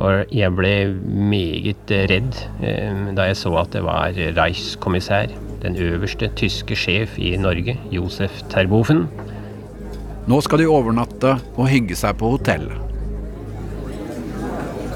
Og 0.00 0.32
jeg 0.32 0.54
ble 0.56 0.74
meget 1.04 1.92
redd 2.12 2.38
eh, 2.64 3.10
da 3.16 3.28
jeg 3.28 3.40
så 3.40 3.54
at 3.60 3.74
det 3.76 3.84
var 3.84 4.16
Reichskommissær, 4.16 5.32
den 5.60 5.76
øverste 5.76 6.30
tyske 6.40 6.76
sjef 6.78 7.18
i 7.20 7.34
Norge, 7.36 7.76
Josef 7.92 8.42
Terboven. 8.52 9.06
Nå 10.30 10.38
skal 10.44 10.62
de 10.62 10.70
overnatte 10.70 11.36
og 11.56 11.68
hygge 11.68 11.98
seg 11.98 12.16
på 12.20 12.32
hotellet. 12.36 12.89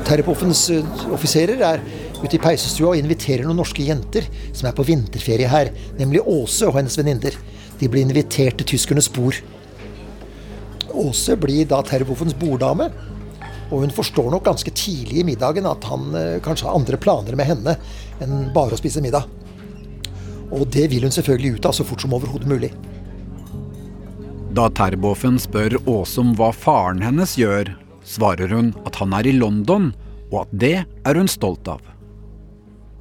Terboffens 0.04 0.66
offiserer 1.14 1.62
er 1.64 1.82
ute 2.20 2.36
i 2.36 2.40
peisestua 2.40 2.92
og 2.92 3.00
inviterer 3.00 3.46
noen 3.46 3.58
norske 3.62 3.84
jenter 3.86 4.26
som 4.52 4.68
er 4.68 4.76
på 4.76 4.84
vinterferie 4.86 5.48
her, 5.48 5.70
nemlig 5.98 6.22
Åse 6.28 6.68
og 6.68 6.76
hennes 6.78 6.96
venninner. 7.00 7.36
De 7.80 7.88
blir 7.90 8.04
invitert 8.04 8.58
til 8.60 8.74
tyskernes 8.74 9.08
bord. 9.12 9.40
Åse 10.94 11.36
blir 11.40 11.66
da 11.68 11.80
Terpoffens 11.86 12.36
borddame, 12.38 12.90
og 13.72 13.80
hun 13.82 13.94
forstår 13.94 14.28
nok 14.30 14.44
ganske 14.46 14.70
tidlig 14.76 15.22
i 15.22 15.26
middagen 15.26 15.66
at 15.66 15.86
han 15.88 16.10
eh, 16.14 16.40
kanskje 16.44 16.68
har 16.68 16.76
andre 16.78 17.00
planer 17.00 17.36
med 17.38 17.48
henne 17.48 17.76
enn 18.22 18.50
bare 18.54 18.76
å 18.76 18.80
spise 18.80 19.02
middag. 19.02 19.24
Og 20.54 20.68
det 20.70 20.86
vil 20.92 21.06
hun 21.06 21.14
selvfølgelig 21.14 21.56
ut 21.56 21.70
av 21.70 21.74
så 21.74 21.86
fort 21.86 22.04
som 22.04 22.12
overhodet 22.14 22.50
mulig. 22.50 22.70
Da 24.54 24.68
Terboven 24.70 25.40
spør 25.42 25.80
Åse 25.90 26.20
om 26.22 26.34
hva 26.38 26.52
faren 26.54 27.02
hennes 27.02 27.34
gjør, 27.40 27.72
svarer 28.04 28.52
hun 28.54 28.72
at 28.86 29.00
han 29.00 29.14
er 29.16 29.28
i 29.28 29.36
London, 29.36 29.92
og 30.30 30.44
at 30.44 30.54
det 30.64 30.76
er 30.84 31.18
hun 31.18 31.30
stolt 31.30 31.68
av. 31.70 31.82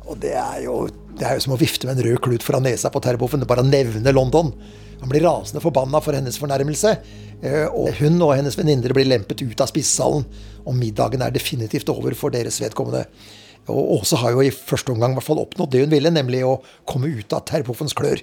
Og 0.03 0.19
det 0.21 0.33
er 0.35 0.63
jo, 0.65 0.87
det 1.17 1.27
er 1.27 1.37
jo 1.37 1.45
som 1.45 1.55
å 1.55 1.59
vifte 1.59 1.87
med 1.87 1.97
en 1.97 2.07
rød 2.09 2.21
klut 2.25 2.45
foran 2.45 2.65
nesa 2.67 2.91
på 2.91 3.01
Terboven. 3.03 3.45
Bare 3.47 3.63
å 3.63 3.67
nevne 3.67 4.13
London. 4.15 4.51
Han 4.99 5.11
blir 5.11 5.23
rasende 5.25 5.63
forbanna 5.63 6.01
for 6.03 6.15
hennes 6.15 6.37
fornærmelse. 6.39 6.91
Eh, 7.43 7.65
og 7.67 7.95
hun 7.99 8.19
og 8.23 8.35
hennes 8.37 8.57
venninner 8.59 8.93
blir 8.95 9.07
lempet 9.09 9.41
ut 9.43 9.63
av 9.63 9.71
spisesalen. 9.71 10.27
Og 10.63 10.77
middagen 10.77 11.23
er 11.23 11.33
definitivt 11.33 11.91
over 11.91 12.15
for 12.19 12.35
deres 12.35 12.59
vedkommende. 12.63 13.05
Og 13.71 13.97
Åse 13.99 14.19
har 14.19 14.35
jo 14.35 14.43
i 14.43 14.51
første 14.51 14.91
omgang 14.91 15.13
i 15.13 15.17
hvert 15.17 15.27
fall 15.27 15.41
oppnådd 15.41 15.71
det 15.71 15.85
hun 15.85 15.93
ville, 15.93 16.11
nemlig 16.11 16.43
å 16.43 16.57
komme 16.89 17.11
ut 17.15 17.35
av 17.35 17.45
Terboffens 17.47 17.95
klør. 17.95 18.19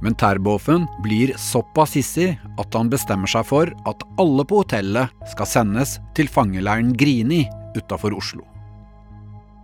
Men 0.00 0.14
Terboven 0.14 0.86
blir 1.02 1.32
såpass 1.36 1.96
hissig 1.98 2.36
at 2.58 2.74
han 2.74 2.90
bestemmer 2.90 3.30
seg 3.30 3.46
for 3.48 3.72
at 3.90 4.04
alle 4.22 4.44
på 4.46 4.62
hotellet 4.62 5.10
skal 5.32 5.50
sendes 5.50 5.96
til 6.14 6.30
fangeleiren 6.30 6.92
Grini 6.98 7.42
utafor 7.76 8.14
Oslo. 8.16 8.44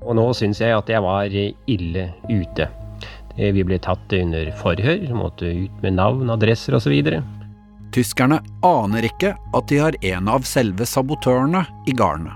Og 0.04 0.18
nå 0.18 0.26
syns 0.36 0.60
jeg 0.60 0.74
at 0.74 0.90
jeg 0.90 1.02
var 1.04 1.30
ille 1.30 2.08
ute. 2.28 2.68
Vi 3.38 3.64
ble 3.66 3.78
tatt 3.82 4.12
under 4.14 4.50
forhør, 4.60 5.06
måtte 5.16 5.48
ut 5.64 5.82
med 5.82 5.96
navn, 5.98 6.28
adresser 6.30 6.76
osv. 6.78 6.94
Tyskerne 7.94 8.40
aner 8.66 9.06
ikke 9.06 9.32
at 9.54 9.68
de 9.70 9.80
har 9.80 9.98
en 10.14 10.30
av 10.30 10.46
selve 10.46 10.86
sabotørene 10.86 11.64
i 11.90 11.94
garnet. 11.94 12.34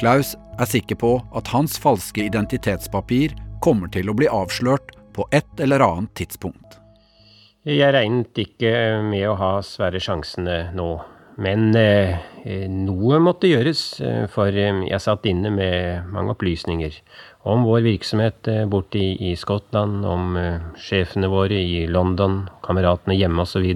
Klaus 0.00 0.34
er 0.60 0.68
sikker 0.68 0.98
på 1.00 1.12
at 1.36 1.48
hans 1.52 1.78
falske 1.80 2.26
identitetspapir 2.26 3.36
kommer 3.64 3.88
til 3.92 4.10
å 4.12 4.16
bli 4.16 4.28
avslørt 4.28 4.92
på 5.16 5.24
et 5.36 5.64
eller 5.64 5.84
annet 5.84 6.12
tidspunkt. 6.18 6.65
Jeg 7.66 7.90
regnet 7.96 8.38
ikke 8.38 8.72
med 9.02 9.26
å 9.26 9.36
ha 9.40 9.52
svære 9.66 9.98
sjansene 10.02 10.58
nå 10.76 10.90
men 11.36 11.74
eh, 11.76 12.16
noe 12.72 13.18
måtte 13.20 13.48
gjøres, 13.50 13.80
eh, 14.00 14.22
for 14.32 14.48
eh, 14.56 14.78
jeg 14.88 15.02
satt 15.04 15.26
inne 15.28 15.50
med 15.52 16.06
mange 16.08 16.32
opplysninger 16.32 16.94
om 17.46 17.66
vår 17.68 17.82
virksomhet 17.84 18.48
eh, 18.48 18.62
borte 18.70 19.02
i, 19.02 19.10
i, 19.28 19.34
Skottland, 19.36 20.00
om 20.08 20.38
eh, 20.40 20.64
sjefene 20.80 21.28
våre 21.28 21.58
i 21.60 21.84
London, 21.92 22.46
kameratene 22.64 23.18
hjemme 23.18 23.44
osv. 23.44 23.68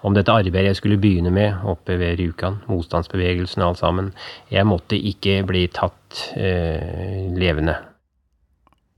Om 0.00 0.16
dette 0.16 0.34
arbeidet 0.34 0.72
jeg 0.72 0.80
skulle 0.80 0.98
begynne 0.98 1.30
med 1.34 1.62
oppe 1.68 1.94
ved 2.00 2.18
Rjukan, 2.18 2.58
motstandsbevegelsen 2.72 3.62
og 3.62 3.68
alt 3.68 3.84
sammen. 3.84 4.10
Jeg 4.50 4.66
måtte 4.66 4.98
ikke 4.98 5.42
bli 5.46 5.68
tatt 5.76 6.24
eh, 6.34 7.30
levende. 7.38 7.78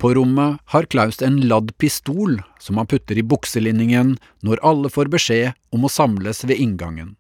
På 0.03 0.15
rommet 0.15 0.59
har 0.67 0.83
Klaus 0.91 1.23
en 1.23 1.37
ladd 1.47 1.69
pistol 1.79 2.41
som 2.59 2.81
han 2.81 2.89
putter 2.91 3.19
i 3.21 3.23
bukselinningen 3.23 4.17
når 4.43 4.59
alle 4.67 4.89
får 4.91 5.13
beskjed 5.13 5.55
om 5.71 5.87
å 5.87 5.91
samles 5.95 6.41
ved 6.43 6.59
inngangen. 6.59 7.13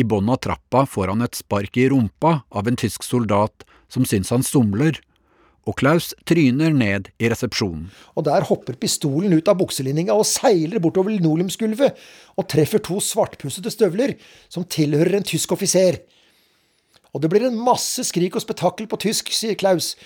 I 0.00 0.04
bånn 0.08 0.30
av 0.32 0.38
trappa 0.46 0.86
får 0.88 1.12
han 1.12 1.26
et 1.26 1.36
spark 1.36 1.76
i 1.76 1.90
rumpa 1.92 2.38
av 2.48 2.70
en 2.70 2.80
tysk 2.80 3.04
soldat 3.04 3.66
som 3.92 4.08
syns 4.08 4.32
han 4.32 4.46
somler, 4.48 4.96
og 5.68 5.76
Klaus 5.76 6.14
tryner 6.24 6.72
ned 6.72 7.12
i 7.20 7.28
resepsjonen. 7.28 7.90
Og 8.16 8.24
der 8.30 8.48
hopper 8.48 8.80
pistolen 8.80 9.36
ut 9.36 9.52
av 9.52 9.60
bukselinninga 9.60 10.16
og 10.16 10.24
seiler 10.24 10.80
bortover 10.80 11.12
linoleumsgulvet 11.18 12.00
og 12.32 12.48
treffer 12.48 12.80
to 12.80 12.96
svartpussede 12.96 13.76
støvler 13.76 14.16
som 14.48 14.64
tilhører 14.64 15.20
en 15.20 15.32
tysk 15.34 15.52
offiser. 15.52 16.00
Og 17.12 17.20
det 17.20 17.28
blir 17.28 17.44
en 17.44 17.60
masse 17.60 18.08
skrik 18.08 18.40
og 18.40 18.48
spetakkel 18.48 18.88
på 18.88 19.04
tysk, 19.04 19.36
sier 19.36 19.58
Klaus. 19.60 19.98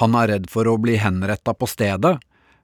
Han 0.00 0.14
er 0.16 0.30
redd 0.30 0.48
for 0.48 0.68
å 0.68 0.78
bli 0.80 0.96
henretta 0.96 1.52
på 1.52 1.68
stedet, 1.68 2.16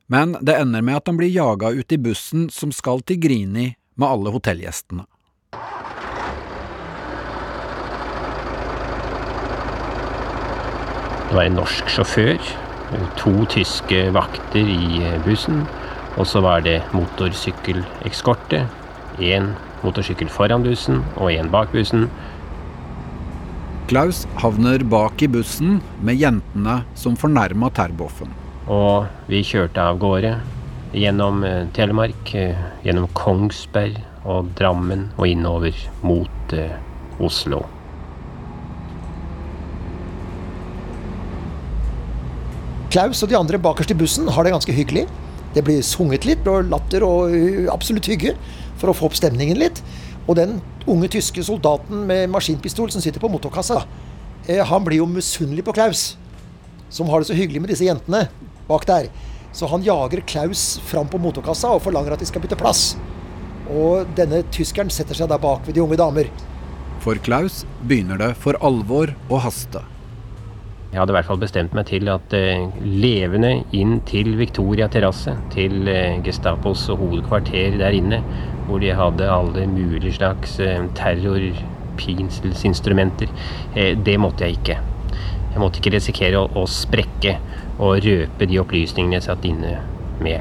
men 0.08 0.32
det 0.40 0.56
ender 0.56 0.80
med 0.80 1.02
at 1.02 1.10
han 1.10 1.18
blir 1.20 1.28
jaga 1.28 1.74
ut 1.76 1.92
i 1.92 2.00
bussen 2.00 2.48
som 2.48 2.72
skal 2.72 3.02
til 3.04 3.20
Grini 3.20 3.74
med 4.00 4.08
alle 4.08 4.32
hotellgjestene. 4.32 5.04
Det 11.28 11.36
var 11.36 11.44
en 11.44 11.58
norsk 11.60 11.90
sjåfør, 11.92 12.40
to 13.20 13.34
tyske 13.52 14.06
vakter 14.16 14.64
i 14.64 15.12
bussen, 15.26 15.66
og 16.16 16.24
så 16.26 16.40
var 16.40 16.64
det 16.64 16.80
motorsykkeleskorte. 16.96 18.62
Én 19.20 19.52
motorsykkel 19.82 20.32
foran 20.32 20.64
bussen 20.64 21.02
og 21.18 21.28
én 21.34 21.52
bak 21.52 21.68
bussen. 21.76 22.08
Klaus 23.88 24.26
havner 24.36 24.82
bak 24.84 25.22
i 25.24 25.26
bussen 25.32 25.78
med 26.04 26.18
jentene 26.20 26.82
som 26.92 27.14
fornærma 27.16 27.70
Terboven. 27.72 28.34
Og 28.68 29.06
vi 29.32 29.38
kjørte 29.40 29.80
av 29.80 29.96
gårde 30.02 30.34
gjennom 30.92 31.40
eh, 31.48 31.62
Telemark, 31.72 32.34
eh, 32.36 32.58
gjennom 32.84 33.06
Kongsberg 33.16 33.96
og 34.28 34.50
Drammen 34.58 35.06
og 35.16 35.24
innover 35.30 35.72
mot 36.04 36.52
eh, 36.52 36.74
Oslo. 37.16 37.62
Klaus 42.92 43.24
og 43.24 43.32
de 43.32 43.40
andre 43.40 43.62
bakerst 43.70 43.96
i 43.96 43.96
bussen 43.96 44.28
har 44.28 44.44
det 44.44 44.52
ganske 44.52 44.76
hyggelig. 44.82 45.06
Det 45.56 45.64
blir 45.64 45.80
sunget 45.80 46.28
litt 46.28 46.44
og 46.44 46.68
latter 46.68 47.08
og 47.08 47.32
absolutt 47.72 48.12
hygge 48.12 48.36
for 48.76 48.92
å 48.92 48.98
få 49.00 49.08
opp 49.08 49.16
stemningen 49.16 49.56
litt. 49.64 49.80
Og 50.28 50.36
den 50.36 50.58
unge 50.88 51.08
tyske 51.08 51.42
soldaten 51.44 52.04
med 52.08 52.28
maskinpistol 52.32 52.92
som 52.92 53.02
sitter 53.04 53.22
på 53.22 53.30
motorkassa, 53.32 53.82
eh, 54.46 54.60
han 54.64 54.84
blir 54.84 55.00
jo 55.00 55.08
misunnelig 55.08 55.64
på 55.64 55.72
Klaus, 55.72 56.18
som 56.90 57.08
har 57.08 57.20
det 57.20 57.30
så 57.30 57.38
hyggelig 57.38 57.62
med 57.64 57.72
disse 57.72 57.88
jentene 57.88 58.28
bak 58.68 58.84
der. 58.86 59.08
Så 59.52 59.66
han 59.66 59.82
jager 59.82 60.20
Klaus 60.20 60.78
fram 60.84 61.08
på 61.08 61.18
motorkassa 61.18 61.72
og 61.72 61.82
forlanger 61.82 62.12
at 62.12 62.20
de 62.20 62.28
skal 62.28 62.44
bytte 62.44 62.60
plass. 62.60 62.96
Og 63.72 64.08
denne 64.16 64.42
tyskeren 64.52 64.92
setter 64.92 65.16
seg 65.16 65.28
der 65.32 65.40
bak 65.40 65.64
ved 65.66 65.74
de 65.74 65.82
unge 65.84 65.96
damer. 65.96 66.28
For 67.00 67.16
Klaus 67.24 67.64
begynner 67.88 68.20
det 68.20 68.34
for 68.36 68.58
alvor 68.64 69.14
å 69.32 69.40
haste. 69.40 69.80
Jeg 70.88 71.02
hadde 71.02 71.12
i 71.12 71.16
hvert 71.18 71.26
fall 71.28 71.42
bestemt 71.42 71.74
meg 71.76 71.84
til 71.90 72.08
at 72.08 72.32
eh, 72.32 72.62
levende 72.80 73.50
inn 73.76 73.98
til 74.08 74.30
Victoria 74.38 74.86
terrasse, 74.88 75.34
til 75.52 75.84
eh, 75.92 76.16
Gestapos 76.24 76.86
hovedkvarter 76.88 77.76
der 77.76 77.92
inne, 77.98 78.22
hvor 78.64 78.80
de 78.80 78.88
hadde 78.96 79.28
alle 79.28 79.66
mulige 79.68 80.16
slags 80.16 80.56
eh, 80.64 80.80
terrorpinselsinstrumenter, 80.96 83.28
det 83.76 84.16
måtte 84.20 84.44
jeg 84.46 84.52
ikke. 84.56 84.76
Jeg 85.52 85.60
måtte 85.60 85.78
ikke 85.82 85.96
risikere 85.98 86.38
å, 86.40 86.48
å 86.56 86.64
sprekke 86.64 87.36
og 87.76 88.00
røpe 88.08 88.46
de 88.48 88.56
opplysningene 88.64 89.16
jeg 89.18 89.26
satt 89.28 89.44
inne 89.44 89.84
med. 90.24 90.40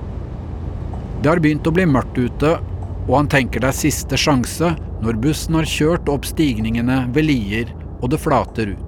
Det 1.20 1.28
har 1.28 1.44
begynt 1.44 1.68
å 1.68 1.76
bli 1.76 1.84
mørkt 1.92 2.16
ute, 2.16 2.56
og 3.04 3.14
han 3.18 3.28
tenker 3.32 3.60
det 3.60 3.68
er 3.74 3.84
siste 3.84 4.16
sjanse 4.20 4.76
når 5.04 5.14
bussen 5.28 5.56
har 5.60 5.68
kjørt 5.68 6.08
opp 6.12 6.26
stigningene 6.30 6.98
ved 7.12 7.24
Lier 7.28 7.68
og 8.00 8.08
det 8.14 8.20
flater 8.24 8.68
ut. 8.78 8.87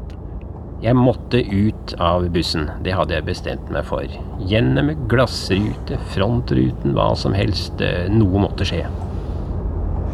Jeg 0.80 0.96
måtte 0.96 1.42
ut 1.44 1.94
av 2.00 2.24
bussen, 2.32 2.70
det 2.86 2.94
hadde 2.96 3.18
jeg 3.18 3.26
bestemt 3.28 3.68
meg 3.74 3.84
for. 3.90 4.06
Gjennom 4.48 4.94
glassrute, 5.12 5.98
frontruten, 6.14 6.94
hva 6.96 7.10
som 7.20 7.34
helst. 7.36 7.82
eh, 7.84 8.08
Noe 8.14 8.40
måtte 8.46 8.64
skje. 8.68 8.86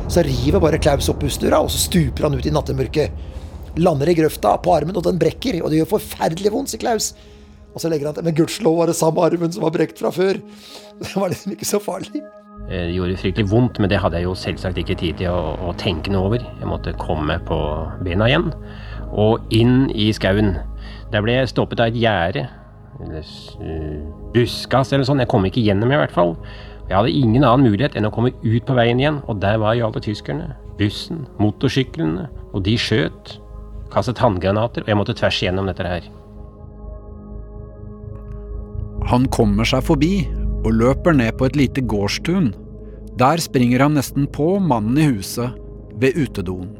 Så 0.09 0.23
river 0.25 0.61
bare 0.61 0.77
Klaus 0.81 1.07
opp 1.09 1.21
bussdøra, 1.21 1.59
og 1.65 1.69
så 1.73 1.77
stuper 1.85 2.27
han 2.27 2.33
ut 2.37 2.45
i 2.45 2.53
nattemørket. 2.53 3.11
Lander 3.77 4.09
i 4.09 4.15
grøfta 4.17 4.55
på 4.63 4.73
armen, 4.73 4.95
og 4.97 5.03
den 5.05 5.17
brekker. 5.21 5.59
Og 5.63 5.69
det 5.69 5.81
gjør 5.83 5.95
forferdelig 5.97 6.51
vondt, 6.53 6.71
sier 6.73 6.81
Klaus. 6.81 7.11
Og 7.75 7.81
så 7.83 7.89
legger 7.91 8.07
han 8.07 8.15
til 8.15 8.23
Men 8.23 8.35
gudskjelov 8.37 8.77
var 8.79 8.87
det 8.87 8.95
samme 8.95 9.19
armen 9.25 9.51
som 9.51 9.65
var 9.65 9.73
brekt 9.75 9.99
fra 9.99 10.11
før. 10.15 10.39
Det 11.01 11.11
var 11.13 11.27
liksom 11.33 11.51
ikke 11.57 11.67
så 11.67 11.79
farlig. 11.83 12.21
Eh, 12.69 12.85
Det 12.87 12.95
gjorde 12.95 13.17
fryktelig 13.19 13.49
vondt, 13.51 13.77
men 13.83 13.89
det 13.91 13.99
hadde 13.99 14.15
jeg 14.21 14.29
jo 14.29 14.33
selvsagt 14.39 14.77
ikke 14.81 14.95
tid 14.97 15.17
til 15.19 15.27
å, 15.33 15.57
å 15.69 15.73
tenke 15.77 16.09
noe 16.13 16.29
over. 16.29 16.39
Jeg 16.61 16.69
måtte 16.71 16.93
komme 16.97 17.35
på 17.45 17.57
bena 18.05 18.29
igjen, 18.31 18.47
og 19.11 19.45
inn 19.53 19.89
i 19.93 20.11
skauen. 20.15 20.55
Der 21.13 21.23
ble 21.23 21.37
jeg 21.37 21.51
stoppet 21.51 21.81
av 21.81 21.91
et 21.91 21.99
gjerde, 21.99 22.47
eller 23.03 23.25
uh, 23.25 23.65
eh, 23.67 23.99
buskas 24.33 24.93
eller 24.93 25.07
sånn. 25.07 25.21
Jeg 25.23 25.31
kom 25.31 25.45
ikke 25.47 25.63
gjennom 25.63 25.91
i 25.91 25.99
hvert 25.99 26.15
fall. 26.15 26.35
Jeg 26.85 26.97
hadde 26.99 27.15
ingen 27.17 27.43
annen 27.43 27.65
mulighet 27.65 27.95
enn 27.97 28.07
å 28.07 28.13
komme 28.13 28.33
ut 28.43 28.67
på 28.67 28.75
veien 28.77 28.99
igjen, 29.01 29.21
og 29.25 29.41
der 29.41 29.57
var 29.61 29.75
jo 29.77 29.87
alle 29.87 30.03
tyskerne. 30.05 30.51
Bussen, 30.79 31.25
motorsyklene, 31.41 32.27
og 32.53 32.65
de 32.67 32.75
skjøt. 32.79 33.37
Kastet 33.93 34.21
håndgranater, 34.21 34.85
og 34.85 34.91
jeg 34.91 34.99
måtte 34.99 35.15
tvers 35.17 35.39
igjennom 35.41 35.69
dette 35.69 35.87
her. 35.87 36.07
Han 39.09 39.27
kommer 39.33 39.67
seg 39.69 39.85
forbi 39.85 40.25
og 40.65 40.73
løper 40.73 41.13
ned 41.13 41.35
på 41.37 41.45
et 41.49 41.57
lite 41.57 41.83
gårdstun. 41.85 42.53
Der 43.19 43.41
springer 43.41 43.85
han 43.85 43.95
nesten 43.97 44.25
på 44.27 44.57
mannen 44.59 44.97
i 44.99 45.09
huset 45.13 45.53
ved 46.01 46.17
utedoen. 46.17 46.73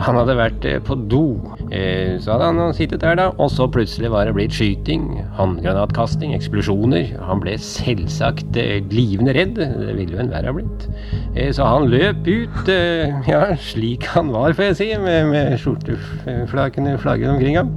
Han 0.00 0.16
hadde 0.16 0.36
vært 0.38 0.64
eh, 0.68 0.78
på 0.82 0.96
do. 1.10 1.24
Eh, 1.70 2.18
Så 2.22 2.32
hadde 2.32 2.48
han 2.50 2.74
sittet 2.76 3.02
der, 3.04 3.16
da, 3.20 3.30
og 3.36 3.50
så 3.52 3.68
plutselig 3.70 4.10
var 4.12 4.26
det 4.28 4.34
blitt 4.36 4.54
skyting, 4.56 5.20
håndgranatkasting, 5.36 6.32
eksplosjoner. 6.36 7.12
Han 7.28 7.42
ble 7.44 7.58
selvsagt 7.60 8.52
glivende 8.52 9.22
livende 9.22 9.34
redd. 9.36 9.54
Det 9.56 9.94
ville 9.96 10.16
jo 10.16 10.22
enhver 10.22 10.46
ha 10.48 10.52
blitt. 10.56 10.88
Eh, 11.36 11.52
Så 11.52 11.64
han 11.64 11.88
løp 11.90 12.26
ut, 12.26 12.68
eh, 12.68 13.12
ja, 13.30 13.56
slik 13.56 14.06
han 14.14 14.32
var, 14.32 14.52
får 14.52 14.70
jeg 14.70 14.76
si, 14.76 14.90
med, 14.98 15.30
med 15.30 15.58
skjorteflakene 15.60 16.98
flagget 16.98 17.30
omkring 17.30 17.56
ham. 17.60 17.72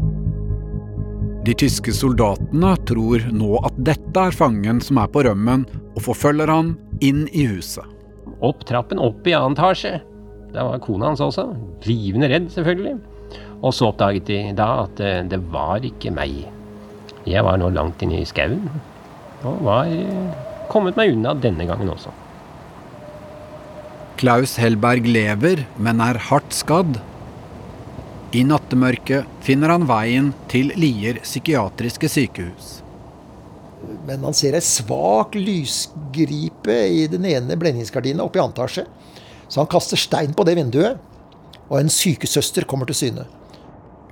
De 1.45 1.53
tyske 1.53 1.93
soldatene 1.93 2.74
tror 2.89 3.22
nå 3.32 3.59
at 3.68 3.76
dette 3.86 4.18
er 4.18 4.34
fangen 4.34 4.80
som 4.82 4.97
er 4.97 5.11
på 5.13 5.22
rømmen, 5.28 5.68
og 5.95 6.01
forfølger 6.01 6.49
han 6.49 6.74
inn 7.05 7.28
i 7.34 7.45
huset. 7.45 7.86
Opp 8.41 8.66
trappen, 8.66 8.99
opp 8.99 9.28
i 9.28 9.36
annen 9.38 9.53
etasje. 9.53 9.99
Der 10.56 10.64
var 10.64 10.80
kona 10.80 11.12
hans 11.12 11.24
også. 11.24 11.49
Livende 11.84 12.30
redd, 12.32 12.47
selvfølgelig. 12.53 12.95
Og 13.60 13.74
så 13.76 13.89
oppdaget 13.89 14.30
de 14.30 14.41
da 14.56 14.68
at 14.86 15.01
eh, 15.03 15.24
det 15.28 15.41
var 15.51 15.84
ikke 15.84 16.14
meg. 16.16 16.45
Jeg 17.28 17.43
var 17.43 17.58
nå 17.60 17.72
langt 17.74 18.03
inne 18.06 18.22
i 18.22 18.28
skauen, 18.30 18.62
og 19.43 19.64
var 19.66 19.89
eh, 19.91 20.38
kommet 20.72 20.95
meg 20.99 21.16
unna 21.16 21.34
denne 21.36 21.68
gangen 21.68 21.91
også. 21.91 22.14
Klaus 24.16 24.56
Hellberg 24.62 25.10
lever, 25.10 25.66
men 25.76 25.99
er 25.99 26.22
hardt 26.30 26.56
skadd. 26.56 27.01
I 28.36 28.45
nattemørket 28.47 29.28
finner 29.43 29.74
han 29.74 29.88
veien 29.89 30.32
til 30.51 30.72
Lier 30.80 31.20
psykiatriske 31.24 32.08
sykehus. 32.12 32.78
Men 34.08 34.24
han 34.24 34.36
ser 34.38 34.56
ei 34.56 34.64
svak 34.64 35.36
lysgripe 35.36 36.78
i 36.95 37.03
den 37.12 37.28
ene 37.28 37.58
blendingsgardina 37.60 38.24
oppe 38.24 38.39
i 38.39 38.45
antasje. 38.45 38.86
etasje. 38.86 39.05
Så 39.50 39.62
han 39.62 39.70
kaster 39.72 40.00
stein 40.00 40.34
på 40.34 40.46
det 40.48 40.58
vinduet, 40.60 40.98
og 41.70 41.80
en 41.80 41.91
sykesøster 41.91 42.66
kommer 42.70 42.89
til 42.89 43.00
syne. 43.00 43.26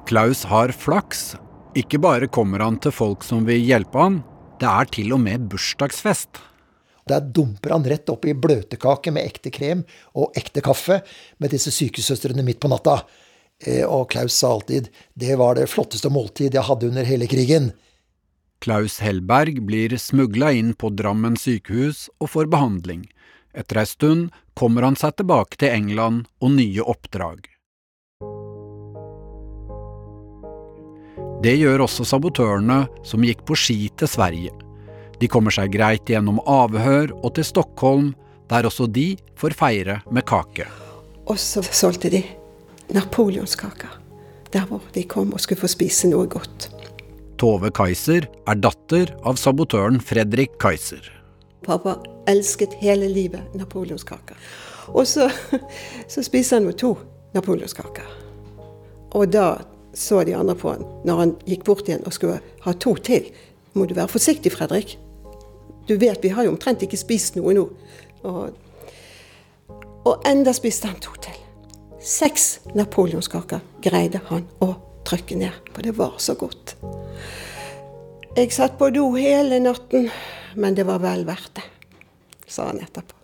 Klaus 0.10 0.44
har 0.50 0.74
flaks. 0.76 1.34
Ikke 1.78 2.00
bare 2.02 2.30
kommer 2.30 2.62
han 2.62 2.78
til 2.82 2.94
folk 2.94 3.24
som 3.26 3.46
vil 3.48 3.64
hjelpe 3.64 3.98
han, 3.98 4.22
det 4.62 4.70
er 4.70 4.90
til 4.94 5.14
og 5.16 5.22
med 5.24 5.48
bursdagsfest. 5.52 6.42
Der 7.10 7.24
dumper 7.36 7.74
han 7.76 7.86
rett 7.88 8.08
opp 8.14 8.26
i 8.30 8.36
bløtkake 8.38 9.12
med 9.12 9.26
ekte 9.28 9.52
krem 9.52 9.84
og 10.16 10.38
ekte 10.40 10.64
kaffe 10.64 11.02
med 11.42 11.52
disse 11.52 11.74
sykesøstrene 11.76 12.46
midt 12.46 12.62
på 12.64 12.72
natta. 12.72 13.02
Eh, 13.60 13.84
Og 13.84 14.10
Klaus 14.12 14.34
sa 14.34 14.54
alltid 14.54 14.90
'det 15.18 15.38
var 15.38 15.56
det 15.56 15.70
flotteste 15.70 16.10
måltid 16.10 16.54
jeg 16.54 16.64
hadde 16.64 16.88
under 16.88 17.04
hele 17.04 17.28
krigen'. 17.28 17.74
Klaus 18.62 19.00
Hellberg 19.00 19.66
blir 19.66 19.98
smugla 19.98 20.54
inn 20.56 20.74
på 20.74 20.96
Drammen 20.96 21.36
sykehus 21.36 22.10
og 22.22 22.30
får 22.30 22.48
behandling. 22.48 23.10
Etter 23.54 23.84
ei 23.84 23.86
stund 23.86 24.32
kommer 24.58 24.86
han 24.86 24.97
seg 24.97 25.16
tilbake 25.20 25.60
til 25.62 25.74
England 25.74 26.26
og 26.41 26.56
nye 26.56 26.82
oppdrag. 26.82 27.45
Det 31.43 31.54
gjør 31.60 31.84
også 31.86 32.06
sabotørene 32.08 32.86
som 33.06 33.26
gikk 33.28 33.43
på 33.45 33.58
ski 33.60 33.78
til 33.99 34.10
Sverige. 34.10 34.54
De 35.20 35.30
kommer 35.30 35.54
seg 35.54 35.74
greit 35.76 36.08
gjennom 36.10 36.39
avhør 36.49 37.12
og 37.20 37.34
til 37.36 37.45
Stockholm, 37.47 38.14
der 38.49 38.66
også 38.68 38.88
de 38.88 39.14
får 39.39 39.56
feire 39.60 39.99
med 40.12 40.26
kake. 40.28 40.66
Og 41.28 41.38
så 41.39 41.64
solgte 41.70 42.12
de 42.12 42.24
napoleonskaker 42.95 43.99
der 44.54 44.66
hvor 44.70 44.84
de 44.93 45.04
kom 45.10 45.34
og 45.34 45.41
skulle 45.41 45.64
få 45.64 45.72
spise 45.72 46.10
noe 46.12 46.30
godt. 46.30 46.70
Tove 47.41 47.74
Kaiser 47.76 48.28
er 48.47 48.60
datter 48.62 49.12
av 49.26 49.39
sabotøren 49.41 49.99
Fredrik 49.99 50.56
Kaiser. 50.62 51.01
Pappa 51.66 51.97
elsket 52.30 52.76
hele 52.82 53.09
livet 53.11 53.55
napoleonskaker. 53.57 54.38
Og 54.93 55.07
så, 55.07 55.30
så 56.11 56.24
spiste 56.24 56.59
han 56.59 56.67
jo 56.69 56.76
to 56.78 56.91
napoleonskaker. 57.34 58.09
Og 59.13 59.30
da 59.34 59.47
så 59.93 60.24
de 60.26 60.36
andre 60.36 60.55
på 60.57 60.71
han 60.74 60.86
når 61.05 61.19
han 61.19 61.34
gikk 61.45 61.65
bort 61.67 61.88
igjen 61.88 62.05
og 62.05 62.15
skulle 62.15 62.39
ha 62.65 62.74
to 62.74 62.95
til. 62.95 63.30
Må 63.74 63.86
du 63.86 63.95
være 63.97 64.11
forsiktig, 64.11 64.51
Fredrik. 64.53 64.97
Du 65.88 65.97
vet 65.99 66.24
vi 66.24 66.32
har 66.34 66.45
jo 66.45 66.53
omtrent 66.53 66.84
ikke 66.86 66.99
spist 66.99 67.38
noe 67.38 67.53
nå. 67.57 67.67
Og, 68.24 68.53
og 70.07 70.28
enda 70.30 70.53
spiste 70.55 70.89
han 70.89 71.01
to 71.03 71.13
til. 71.21 71.38
Seks 72.03 72.59
napoleonskaker 72.76 73.61
greide 73.84 74.21
han 74.30 74.47
å 74.63 74.74
trykke 75.07 75.38
ned, 75.39 75.71
for 75.71 75.86
det 75.86 75.95
var 75.97 76.17
så 76.19 76.36
godt. 76.39 76.76
Jeg 78.36 78.51
satt 78.51 78.80
på 78.80 78.89
do 78.91 79.11
hele 79.15 79.59
natten, 79.61 80.09
men 80.55 80.76
det 80.76 80.88
var 80.88 81.03
vel 81.03 81.24
verdt 81.28 81.53
det, 81.59 81.65
sa 82.54 82.70
han 82.70 82.82
etterpå. 82.86 83.18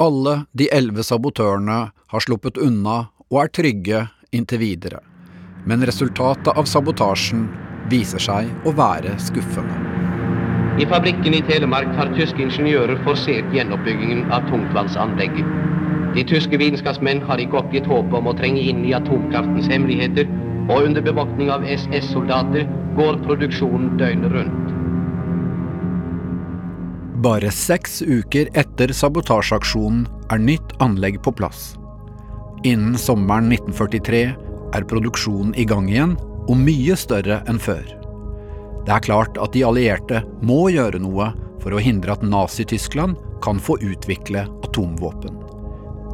Alle 0.00 0.34
de 0.56 0.68
elleve 0.72 1.04
sabotørene 1.04 1.80
har 2.12 2.24
sluppet 2.24 2.60
unna 2.60 3.10
og 3.28 3.42
er 3.42 3.50
trygge 3.52 4.06
inntil 4.32 4.62
videre. 4.62 5.00
Men 5.68 5.84
resultatet 5.84 6.54
av 6.56 6.68
sabotasjen 6.68 7.44
viser 7.92 8.22
seg 8.22 8.48
å 8.64 8.72
være 8.76 9.16
skuffende. 9.20 9.76
I 10.80 10.86
fabrikken 10.88 11.34
i 11.36 11.42
Telemark 11.44 11.90
har 11.98 12.12
tyske 12.16 12.40
ingeniører 12.40 13.02
forsert 13.04 13.52
gjenoppbyggingen 13.52 14.30
av 14.32 14.46
tungtvannsanlegget. 14.48 15.52
De 16.14 16.24
tyske 16.32 16.56
vitenskapsmenn 16.62 17.20
har 17.28 17.42
ikke 17.42 17.60
oppgitt 17.60 17.88
håpet 17.90 18.16
om 18.16 18.30
å 18.30 18.36
trenge 18.38 18.62
inn 18.72 18.80
i 18.88 18.94
atomkraftens 18.96 19.68
hemmeligheter, 19.70 20.30
og 20.70 20.86
under 20.86 21.04
bevåkning 21.04 21.52
av 21.52 21.66
SS-soldater 21.68 22.64
går 22.96 23.20
produksjonen 23.26 23.98
døgnet 24.00 24.32
rundt. 24.32 24.69
Bare 27.20 27.50
seks 27.52 27.98
uker 28.00 28.48
etter 28.56 28.94
sabotasjeaksjonen 28.96 30.06
er 30.32 30.40
nytt 30.40 30.70
anlegg 30.80 31.18
på 31.20 31.34
plass. 31.36 31.74
Innen 32.64 32.94
sommeren 32.96 33.50
1943 33.52 34.20
er 34.72 34.86
produksjonen 34.88 35.52
i 35.52 35.66
gang 35.68 35.90
igjen, 35.90 36.14
og 36.48 36.56
mye 36.56 36.96
større 36.96 37.42
enn 37.50 37.60
før. 37.60 37.84
Det 38.86 38.94
er 38.94 39.04
klart 39.04 39.36
at 39.36 39.52
de 39.52 39.66
allierte 39.68 40.22
må 40.40 40.70
gjøre 40.72 41.02
noe 41.02 41.28
for 41.60 41.76
å 41.76 41.82
hindre 41.82 42.14
at 42.16 42.24
Nazi-Tyskland 42.24 43.20
kan 43.44 43.60
få 43.60 43.76
utvikle 43.84 44.46
atomvåpen. 44.64 45.36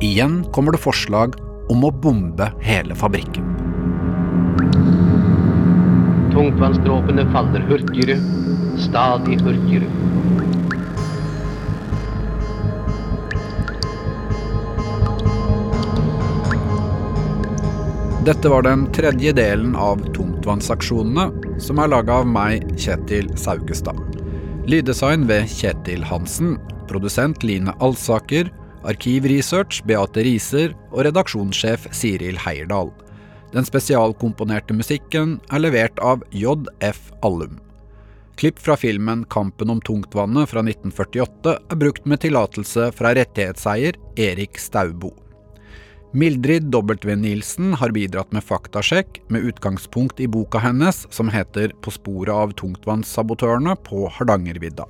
Igjen 0.03 0.41
kommer 0.51 0.75
det 0.75 0.83
forslag 0.83 1.39
om 1.71 1.87
å 1.87 1.93
bombe 1.95 2.51
hele 2.67 2.99
fabrikken. 2.99 3.47
Tungtvannsdråpene 6.35 7.31
faller 7.31 7.63
hurtigere, 7.71 8.19
stadig 8.91 9.39
hurtigere. 9.47 9.89
Dette 18.27 18.49
var 18.51 18.65
den 18.67 18.89
tredje 18.91 19.31
delen 19.39 19.77
av 19.79 20.01
Tungtvannsaksjonene, 20.17 21.29
som 21.63 21.79
er 21.79 21.93
laga 21.93 22.17
av 22.25 22.25
meg, 22.27 22.65
Kjetil 22.75 23.29
Saugestad. 23.39 24.01
Lyddesign 24.67 25.29
ved 25.29 25.45
Kjetil 25.47 26.03
Hansen, 26.03 26.57
produsent 26.91 27.45
Line 27.47 27.71
Alsaker, 27.79 28.49
arkivresearch 28.83 29.85
Beate 29.87 30.25
Riser 30.27 30.75
og 30.91 31.05
redaksjonssjef 31.07 31.87
Siril 31.95 32.41
Heierdal. 32.43 32.91
Den 33.55 33.69
spesialkomponerte 33.69 34.75
musikken 34.75 35.37
er 35.55 35.63
levert 35.63 36.03
av 36.03 36.25
JF 36.35 36.99
Allum. 37.23 37.61
Klipp 38.43 38.59
fra 38.59 38.75
filmen 38.75 39.23
'Kampen 39.31 39.71
om 39.71 39.79
tungtvannet' 39.81 40.51
fra 40.51 40.67
1948 40.67 41.55
er 41.71 41.79
brukt 41.79 42.11
med 42.11 42.27
tillatelse 42.27 42.91
fra 42.91 43.15
rettighetseier 43.15 43.95
Erik 44.19 44.59
Staubo. 44.59 45.15
Mildrid 46.13 46.71
W. 46.71 47.17
Nilsen 47.17 47.75
har 47.75 47.91
bidratt 47.91 48.33
med 48.33 48.45
faktasjekk 48.45 49.19
med 49.29 49.43
utgangspunkt 49.51 50.21
i 50.23 50.29
boka 50.31 50.59
hennes 50.63 51.07
som 51.11 51.29
heter 51.29 51.73
'På 51.83 51.91
sporet 51.91 52.35
av 52.35 52.53
tungtvannssabotørene 52.53 53.77
på 53.85 54.09
Hardangervidda'. 54.11 54.87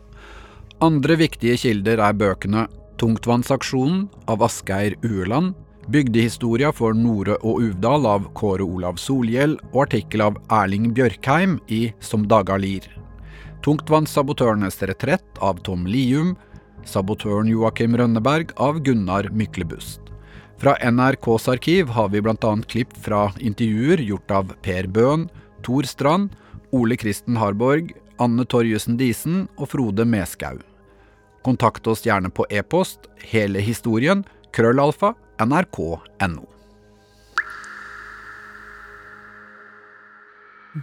Andre 0.80 1.16
viktige 1.16 1.56
kilder 1.56 1.98
er 1.98 2.12
bøkene 2.12 2.68
'Tungtvannsaksjonen' 2.98 4.08
av 4.28 4.42
Asgeir 4.42 4.94
Ueland, 5.02 5.54
'Bygdehistoria 5.88 6.72
for 6.72 6.92
Nore 6.92 7.38
og 7.42 7.60
Uvdal' 7.60 8.06
av 8.06 8.32
Kåre 8.34 8.62
Olav 8.62 8.96
Solhjell 8.96 9.58
og 9.72 9.86
artikkel 9.88 10.20
av 10.20 10.36
Erling 10.50 10.92
Bjørkheim 10.92 11.60
i 11.68 11.94
Som 11.98 12.28
daga 12.28 12.56
lir. 12.56 12.82
'Tungtvannssabotørenes 13.62 14.78
retrett' 14.82 15.40
av 15.40 15.62
Tom 15.62 15.86
Lium, 15.86 16.36
'Sabotøren 16.84 17.48
Joakim 17.48 17.96
Rønneberg' 17.96 18.52
av 18.58 18.82
Gunnar 18.82 19.30
Myklebust. 19.32 20.05
Fra 20.58 20.76
NRKs 20.90 21.48
arkiv 21.48 21.88
har 21.88 22.08
vi 22.08 22.22
bl.a. 22.24 22.56
klipp 22.68 22.96
fra 23.04 23.28
intervjuer 23.38 24.00
gjort 24.00 24.30
av 24.30 24.54
Per 24.64 24.86
Bøhn, 24.88 25.28
Tor 25.62 25.84
Strand, 25.84 26.32
Ole 26.72 26.96
Kristen 26.96 27.36
Harborg, 27.36 27.92
Anne 28.18 28.46
Torjussen 28.48 28.96
Disen 28.96 29.44
og 29.60 29.68
Frode 29.74 30.06
Meskau. 30.08 30.56
Kontakt 31.44 31.86
oss 31.86 32.06
gjerne 32.06 32.32
på 32.32 32.46
e-post 32.50 33.10
hele 33.20 33.60
historien 33.60 34.24
krøllalfa 34.56 35.12
nrk.no. 35.44 36.46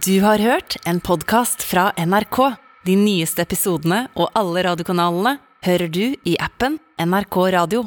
Du 0.06 0.20
har 0.22 0.38
hørt 0.38 0.76
en 0.86 1.00
podkast 1.00 1.62
fra 1.62 1.90
NRK. 1.98 2.38
De 2.86 2.96
nyeste 2.98 3.42
episodene 3.42 4.04
og 4.14 4.30
alle 4.38 4.64
radiokanalene 4.66 5.36
hører 5.66 5.90
du 5.90 6.04
i 6.26 6.38
appen 6.42 6.78
NRK 6.98 7.38
Radio. 7.54 7.86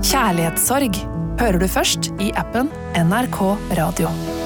Kjærlighetssorg 0.00 0.96
hører 1.40 1.60
du 1.60 1.66
først 1.68 2.08
i 2.20 2.30
appen 2.40 2.70
NRK 2.96 3.40
Radio. 3.76 4.39